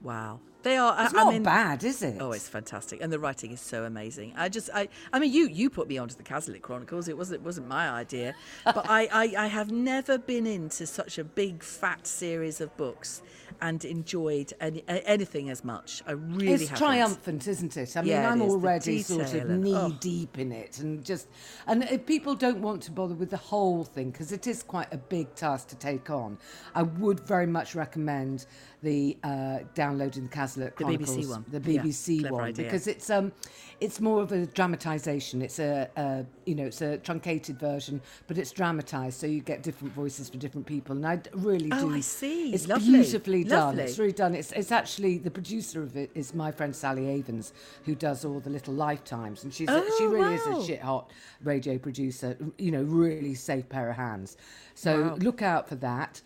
[0.02, 0.40] Wow.
[0.66, 0.96] They are.
[1.04, 2.16] It's I, I not mean, bad, is it?
[2.18, 4.32] Oh, it's fantastic, and the writing is so amazing.
[4.36, 7.06] I just, I, I mean, you, you put me onto the Cazalet Chronicles.
[7.06, 11.18] It wasn't, it wasn't my idea, but I, I, I have never been into such
[11.18, 13.22] a big, fat series of books
[13.60, 16.02] and enjoyed any, anything as much.
[16.06, 16.84] I really it's haven't.
[16.84, 17.96] triumphant, isn't it?
[17.96, 19.96] I mean, Yeah, I'm already sort of knee oh.
[20.00, 21.28] deep in it, and just
[21.66, 24.92] and if people don't want to bother with the whole thing because it is quite
[24.92, 26.38] a big task to take on,
[26.74, 28.46] I would very much recommend
[28.82, 31.44] the uh, downloading the Cazalet The BBC one.
[31.50, 32.64] the BBC clever one, idea.
[32.64, 33.32] because it's um,
[33.80, 35.42] it's more of a dramatisation.
[35.42, 39.62] It's a, a you know, it's a truncated version, but it's dramatised, so you get
[39.62, 41.94] different voices for different people, and I really Oh, do.
[41.94, 42.52] I see.
[42.52, 42.92] It's Lovely.
[42.92, 43.68] beautifully done.
[43.76, 43.82] Lovely.
[43.84, 44.34] It's really done.
[44.34, 47.52] It's, it's actually the producer of it is my friend Sally Avens,
[47.84, 50.80] who does all the little lifetimes, and she's a, she Oh, really is a shit
[50.82, 51.10] hot
[51.42, 52.36] radio producer.
[52.58, 54.36] You know, really safe pair of hands.
[54.74, 55.14] So Wow.
[55.16, 56.20] look out for that.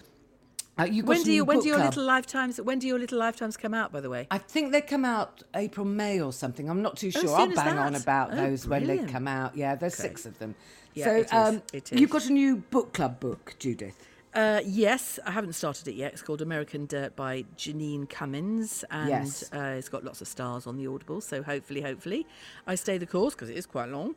[0.80, 1.88] Uh, When do you, when do your club.
[1.90, 2.60] little lifetimes?
[2.60, 3.92] When do your little lifetimes come out?
[3.92, 4.26] By the way.
[4.30, 6.68] I think they come out April, May or something.
[6.70, 7.28] I'm not too Oh, sure.
[7.28, 9.56] soon I'll bang on about Oh, those when they come out.
[9.56, 10.08] Yeah, there's Okay.
[10.08, 10.54] six of them.
[10.94, 11.32] Yeah, so it is.
[11.32, 14.06] um, It you've got a new book club book, Judith.
[14.32, 16.12] Uh, yes, I haven't started it yet.
[16.12, 19.42] It's called American Dirt by Jeanine Cummins, and Yes.
[19.52, 21.20] uh, it's got lots of stars on the Audible.
[21.20, 22.26] So hopefully, hopefully,
[22.66, 24.14] I stay the course because it is quite long.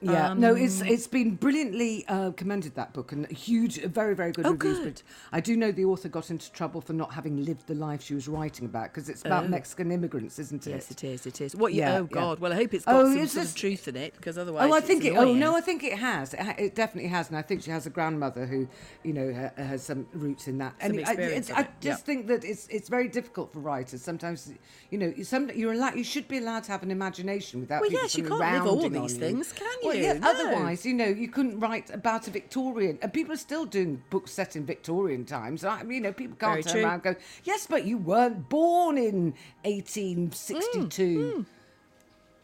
[0.00, 4.32] Yeah, no, it's Um, it's been brilliantly uh, commended that book and huge, very very
[4.32, 4.78] good Oh, reviews.
[4.78, 4.84] good.
[4.94, 8.02] But I do know the author got into trouble for not having lived the life
[8.02, 9.48] she was writing about because it's about Oh.
[9.48, 10.70] Mexican immigrants, isn't it?
[10.70, 11.26] Yes, it is.
[11.26, 11.56] It is.
[11.56, 11.72] What?
[11.72, 12.06] You, Yeah, oh yeah.
[12.20, 12.38] God.
[12.40, 14.38] Well, I hope it's got Oh, some it's sort just- of truth in it, because
[14.38, 14.70] otherwise.
[14.70, 15.16] Oh, I think it.
[15.16, 16.34] Oh no, I think it has.
[16.34, 18.68] It, ha- it definitely has, and I think she has a grandmother who,
[19.02, 20.74] you know, ha- has some roots in that.
[20.80, 22.06] Some and I, experience it's- of I just yeah.
[22.06, 24.02] think that it's it's very difficult for writers.
[24.02, 24.52] Sometimes,
[24.90, 25.96] you know, some you're allowed.
[25.96, 27.80] You should be allowed to have an imagination without.
[27.80, 30.02] Well, yes, you can't live all these things, can Well, you?
[30.04, 30.30] yeah, No.
[30.30, 32.98] Otherwise, you know, you couldn't write about a Victorian.
[33.02, 35.64] And people are still doing books set in Victorian times.
[35.64, 36.82] I mean, you know, people can't Very turn true.
[36.84, 37.14] around and go,
[37.44, 39.34] "Yes, but you weren't born in
[39.64, 41.46] 1862." Mm,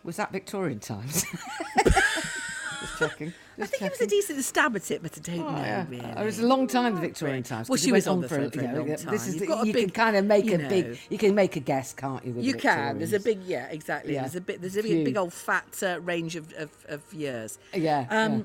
[0.05, 1.25] Was that Victorian times?
[2.87, 3.29] Just checking.
[3.57, 5.59] I Just think it was a decent stab at it, but I don't Oh, know
[5.63, 5.87] yeah.
[5.89, 6.05] really.
[6.05, 7.69] It was a long time, the Victorian times.
[7.69, 9.15] Well, she was on for a you know, long yeah, This time.
[9.15, 10.69] is the, a you big- can kind of make you a know.
[10.69, 10.99] big.
[11.09, 12.35] You can make a guess, can't you?
[12.39, 12.99] You can.
[12.99, 14.15] There's a big, yeah, exactly.
[14.15, 14.23] Yeah.
[14.23, 14.61] There's a bit.
[14.61, 17.59] There's a big, big old fat uh, range of, of, of years.
[17.73, 18.07] Yeah.
[18.11, 18.43] Um, yeah.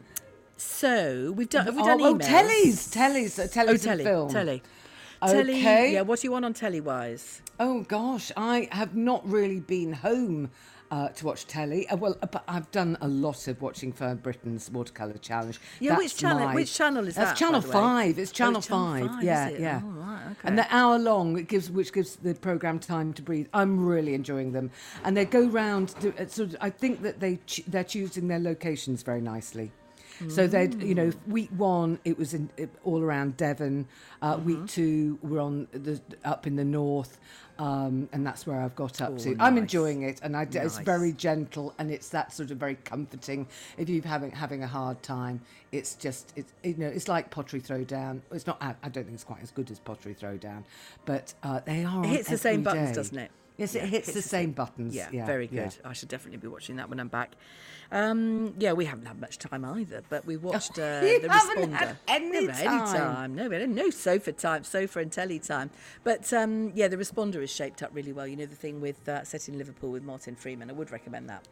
[0.58, 1.66] So we've done.
[1.66, 2.28] Have we oh, done oh, emails?
[2.28, 4.30] tellies, tellies, uh, tellies Oh, telly, film.
[4.30, 4.64] telly.
[5.26, 5.42] Telly.
[5.60, 5.94] Okay.
[5.94, 6.02] Yeah.
[6.02, 7.42] What do you want on telly wise?
[7.60, 10.50] Oh gosh, I have not really been home
[10.92, 11.88] uh, to watch telly.
[11.90, 15.60] Uh, well, uh, but I've done a lot of watching Fern Britton's Watercolour Challenge.
[15.80, 17.62] Yeah, which channel- my- which channel is That's that, Channel?
[17.62, 18.18] Five.
[18.18, 19.08] It's Oh, Channel it's Channel Five.
[19.12, 19.60] Five, yeah, is it?
[19.62, 19.82] yeah.
[19.84, 20.36] Oh, right, okay.
[20.46, 23.48] And the hour long, it gives which gives the program time to breathe.
[23.54, 24.72] I'm really enjoying them,
[25.04, 25.90] and they go round.
[26.02, 29.72] To, uh, sort of, I think that they ch- they're choosing their locations very nicely.
[30.28, 31.28] So they, you know, Mm.
[31.28, 33.88] week one it was in, it, all around Devon.
[34.22, 34.46] Uh, Mm-hmm.
[34.46, 37.18] Week two we're on the up in the north,
[37.58, 39.36] um, and that's where I've got up Oh, to.
[39.40, 42.76] I'm enjoying it, and I, d it's very gentle, and it's that sort of very
[42.76, 43.48] comforting.
[43.78, 45.42] If you're having having a hard time,
[45.72, 48.22] it's just it's you know it's like pottery throwdown.
[48.32, 48.58] It's not.
[48.62, 50.64] I I don't think it's quite as good as pottery throwdown,
[51.06, 52.04] but uh, they are.
[52.04, 53.32] It hits the same every buttons, doesn't it?
[53.60, 54.96] Yes, Yeah, it hits, the same buttons.
[54.96, 55.66] Yeah, Yeah, very yeah.
[55.66, 55.76] good.
[55.86, 57.34] I should definitely be watching that when I'm back.
[57.92, 61.72] Um, yeah, we haven't had much time either, but we watched uh, You the haven't
[61.72, 61.76] Responder.
[61.76, 62.86] had any We haven't any time.
[63.16, 63.36] time.
[63.36, 65.70] No, we had no sofa time, sofa and telly time.
[66.04, 68.28] But um, yeah, the Responder is shaped up really well.
[68.28, 70.70] You know the thing with uh, set in Liverpool with Martin Freeman.
[70.70, 71.48] I would recommend that.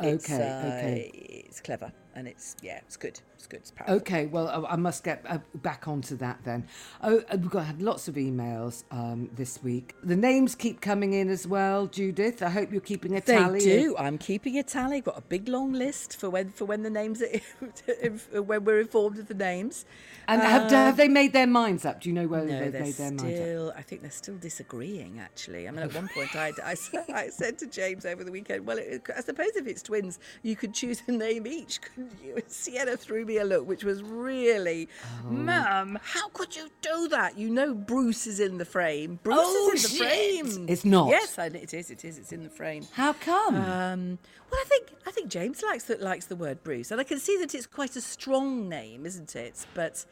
[0.00, 1.10] It's, Okay, uh, okay.
[1.48, 3.20] It's clever and it's yeah, it's good.
[3.34, 3.60] It's good.
[3.60, 3.96] It's powerful.
[3.96, 6.66] Okay, well, I, I must get uh, back onto that then.
[7.02, 9.94] Oh, uh, we've got had lots of emails um, this week.
[10.02, 12.42] The names keep coming in as well, Judith.
[12.42, 13.60] I hope you're keeping a They tally.
[13.60, 13.94] do.
[13.98, 15.02] I'm keeping a tally.
[15.02, 19.18] Got a big long list for when for when the names are, when we're informed
[19.18, 19.84] of the names.
[20.28, 22.00] And have, have they made their minds up?
[22.00, 23.28] Do you know whether No, they've made their minds up?
[23.30, 23.72] still.
[23.76, 25.20] I think they're still disagreeing.
[25.20, 28.32] Actually, I mean, at one point, I, I, said- I said to James over the
[28.32, 32.05] weekend, "Well, it, I suppose if it's twins, you could choose a name each, couldn't
[32.05, 34.88] you?" And Sienna threw me a look, which was really,
[35.26, 35.30] Oh.
[35.30, 37.36] "Mum, how could you do that?
[37.38, 39.18] You know, Bruce is in the frame.
[39.22, 40.44] Bruce Oh, is in the shit.
[40.46, 40.66] frame.
[40.68, 41.08] It's not.
[41.08, 41.90] Yes, I, it is.
[41.90, 42.18] It is.
[42.18, 43.54] It's in the frame." How come?
[43.56, 44.18] Um,
[44.50, 47.18] well, I think I think James likes the, likes the word Bruce, and I can
[47.18, 49.66] see that it's quite a strong name, isn't it?
[49.74, 50.04] But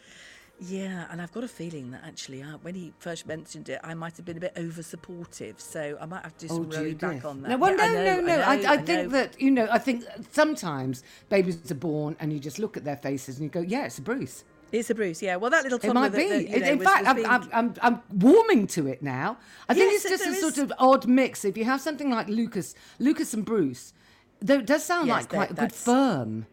[0.61, 3.95] yeah, and I've got a feeling that actually, uh, when he first mentioned it, I
[3.95, 6.95] might have been a bit over supportive, so I might have to do some rolling
[6.97, 7.49] back on that.
[7.49, 8.43] Oh, No, well, Yeah, no, know, no, no.
[8.43, 8.83] I, know, I, know.
[8.85, 9.69] think that you know.
[9.71, 13.51] I think sometimes babies are born and you just look at their faces and you
[13.51, 15.23] go, "Yeah, it's a Bruce." it's a Bruce.
[15.23, 16.29] Yeah, well, that little It toddler might that, be.
[16.31, 18.89] that, you In- know, in was- fact, was I'm, being- I'm, I'm, I'm warming to
[18.89, 19.37] it now.
[19.69, 21.45] I think Yes, it's just a there sort of odd mix.
[21.45, 23.93] If you have something like Lucas, Lucas and Bruce,
[24.41, 26.47] though it does sound Yes, like quite a good firm.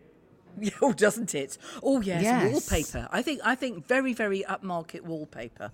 [0.81, 1.57] oh, doesn't it?
[1.83, 2.51] Oh yes, Yes.
[2.51, 3.07] wallpaper.
[3.11, 5.71] I think I think very very upmarket wallpaper.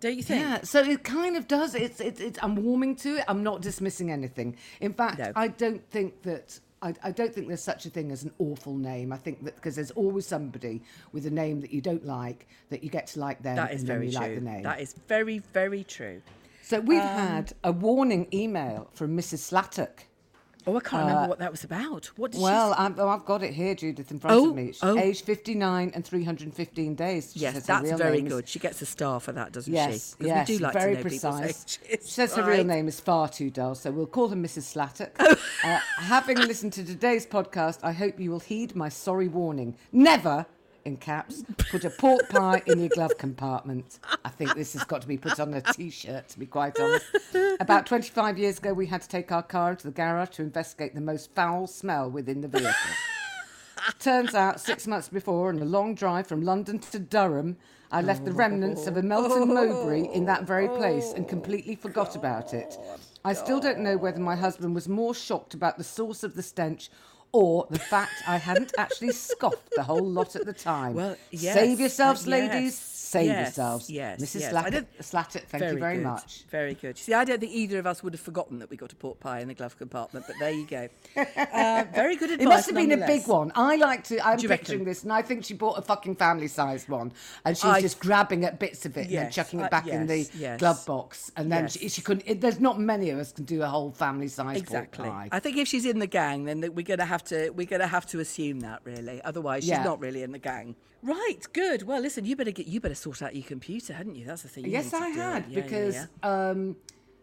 [0.00, 0.40] Don't you think?
[0.40, 1.74] Yeah, so it kind of does.
[1.74, 3.24] It's, it's, it's, I'm warming to it.
[3.28, 4.56] I'm not dismissing anything.
[4.80, 5.30] In fact, No.
[5.36, 6.58] I don't think that.
[6.82, 9.12] I, I don't think there's such a thing as an awful name.
[9.12, 10.80] I think that because there's always somebody
[11.12, 13.82] with a name that you don't like that you get to like them That is
[13.82, 14.20] very you true.
[14.22, 14.62] like the name.
[14.62, 16.22] That is very very true.
[16.62, 19.40] so we've um, had a warning email from Mrs.
[19.52, 20.04] Slattock.
[20.66, 22.10] Oh, I can't remember what that was about.
[22.16, 22.74] What did she Uh, Well?
[22.76, 24.66] I've, oh, I've got it here, Judith, in front Oh, of me.
[24.72, 24.98] She's oh.
[24.98, 27.32] aged 59 and 315 days.
[27.32, 28.48] She Yes, that's real very is- good.
[28.48, 30.26] She gets a star for that, doesn't Yes, she?
[30.26, 31.78] yes, we do like very to know precise.
[31.90, 34.72] She says her real name is far too dull, so we'll call her Mrs.
[34.74, 35.10] Slattock.
[35.18, 35.36] Oh.
[35.64, 39.76] uh, having listened to today's podcast, I hope you will heed my sorry warning.
[39.92, 40.46] Never,
[40.84, 43.98] in caps, put a pork pie in your glove compartment.
[44.24, 47.06] I think this has got to be put on a T-shirt, to be quite honest.
[47.60, 50.94] About 25 years ago, we had to take our car into the garage to investigate
[50.94, 52.72] the most foul smell within the vehicle.
[53.98, 57.56] Turns out, six months before, on a long drive from London to Durham,
[57.92, 62.14] I left the remnants of a Melton Mowbray in that very place and completely forgot
[62.14, 62.76] about it.
[63.24, 66.42] I still don't know whether my husband was more shocked about the source of the
[66.42, 66.88] stench
[67.32, 70.94] or the fact I hadn't actually scoffed the whole lot at the time.
[70.94, 72.99] Well, yes, Save yourselves, uh, ladies.
[73.14, 73.20] Yes.
[73.20, 73.90] Save Yes, yourselves.
[73.90, 74.40] yes, Mrs.
[74.40, 74.44] yes.
[74.44, 76.44] I Slackett, don't- Slattett, thank you very good, much.
[76.50, 76.96] Very good.
[76.98, 79.20] See, I don't think either of us would have forgotten that we got a pork
[79.20, 80.88] pie in the glove compartment, but there you go.
[81.50, 82.46] Uh, very good advice.
[82.46, 83.52] It must have been a big one.
[83.54, 84.24] I like to.
[84.26, 84.84] I'm picturing reckon?
[84.84, 87.12] this, and I think she bought a fucking family-sized one,
[87.44, 89.86] and she was I- just grabbing at bits of it and then chucking it back
[89.86, 90.58] in the yes, yes.
[90.60, 91.72] glove box, and then Yes.
[91.78, 92.24] she, she couldn't.
[92.26, 95.04] It, there's not many of us can do a whole family-sized Exactly.
[95.04, 95.28] pork pie.
[95.32, 98.06] I think if she's in the gang, then we're gonna have to we're gonna have
[98.06, 99.20] to assume that really.
[99.22, 99.82] Otherwise, she's Yeah.
[99.84, 100.76] not really in the gang.
[101.02, 101.38] Right.
[101.54, 101.84] Good.
[101.84, 104.24] Well, listen, you better get you better sort out your computer, hadn't you?
[104.24, 104.66] That's the thing.
[104.66, 106.06] Yes, I had Yeah, yeah, because yeah.
[106.22, 106.76] Um,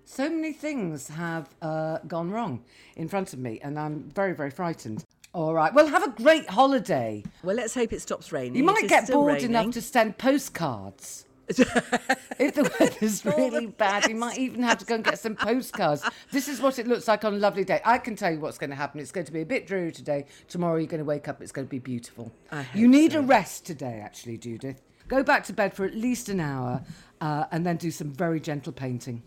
[0.05, 2.63] so many things have uh, gone wrong
[2.95, 5.05] in front of me, and I'm very, very frightened.
[5.33, 5.73] All right.
[5.73, 7.23] Well, have a great holiday.
[7.43, 8.55] Well, let's hope it stops raining.
[8.55, 9.51] You might get bored raining.
[9.51, 11.25] enough to send postcards.
[11.49, 16.03] if the weather's really bad, you might even have to go and get some postcards.
[16.31, 17.79] This is what it looks like on a lovely day.
[17.85, 18.99] I can tell you what's going to happen.
[18.99, 20.25] It's going to be a bit dreary today.
[20.49, 21.41] Tomorrow you're going to wake up.
[21.41, 22.31] It's going to be beautiful.
[22.73, 23.19] You need so.
[23.19, 24.81] a rest today, actually, Judith.
[25.07, 26.83] Go back to bed for at least an hour,
[27.21, 29.23] uh, and then do some very gentle painting.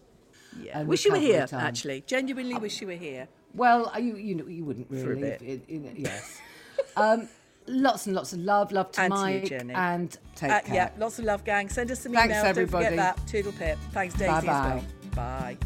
[0.60, 0.82] Yeah.
[0.82, 1.46] Wish you were here.
[1.46, 1.60] time.
[1.60, 3.28] Actually, genuinely wish you were here.
[3.54, 5.20] Well, uh, you you know you wouldn't a really.
[5.22, 5.42] bit.
[5.42, 6.38] if it- it- yes.
[6.96, 7.28] um,
[7.66, 9.74] lots and lots of love, love to And to you, Mike, Jenny.
[9.74, 10.74] and take Uh, care.
[10.74, 11.68] yeah, lots of love, gang.
[11.68, 12.44] Send us some Thanks, emails.
[12.44, 12.84] everybody.
[12.84, 13.26] Don't forget that.
[13.26, 13.78] Toodle pip.
[13.92, 14.76] Thanks, Daisy, Bye-bye.
[14.76, 14.84] as well.
[15.14, 15.56] Bye.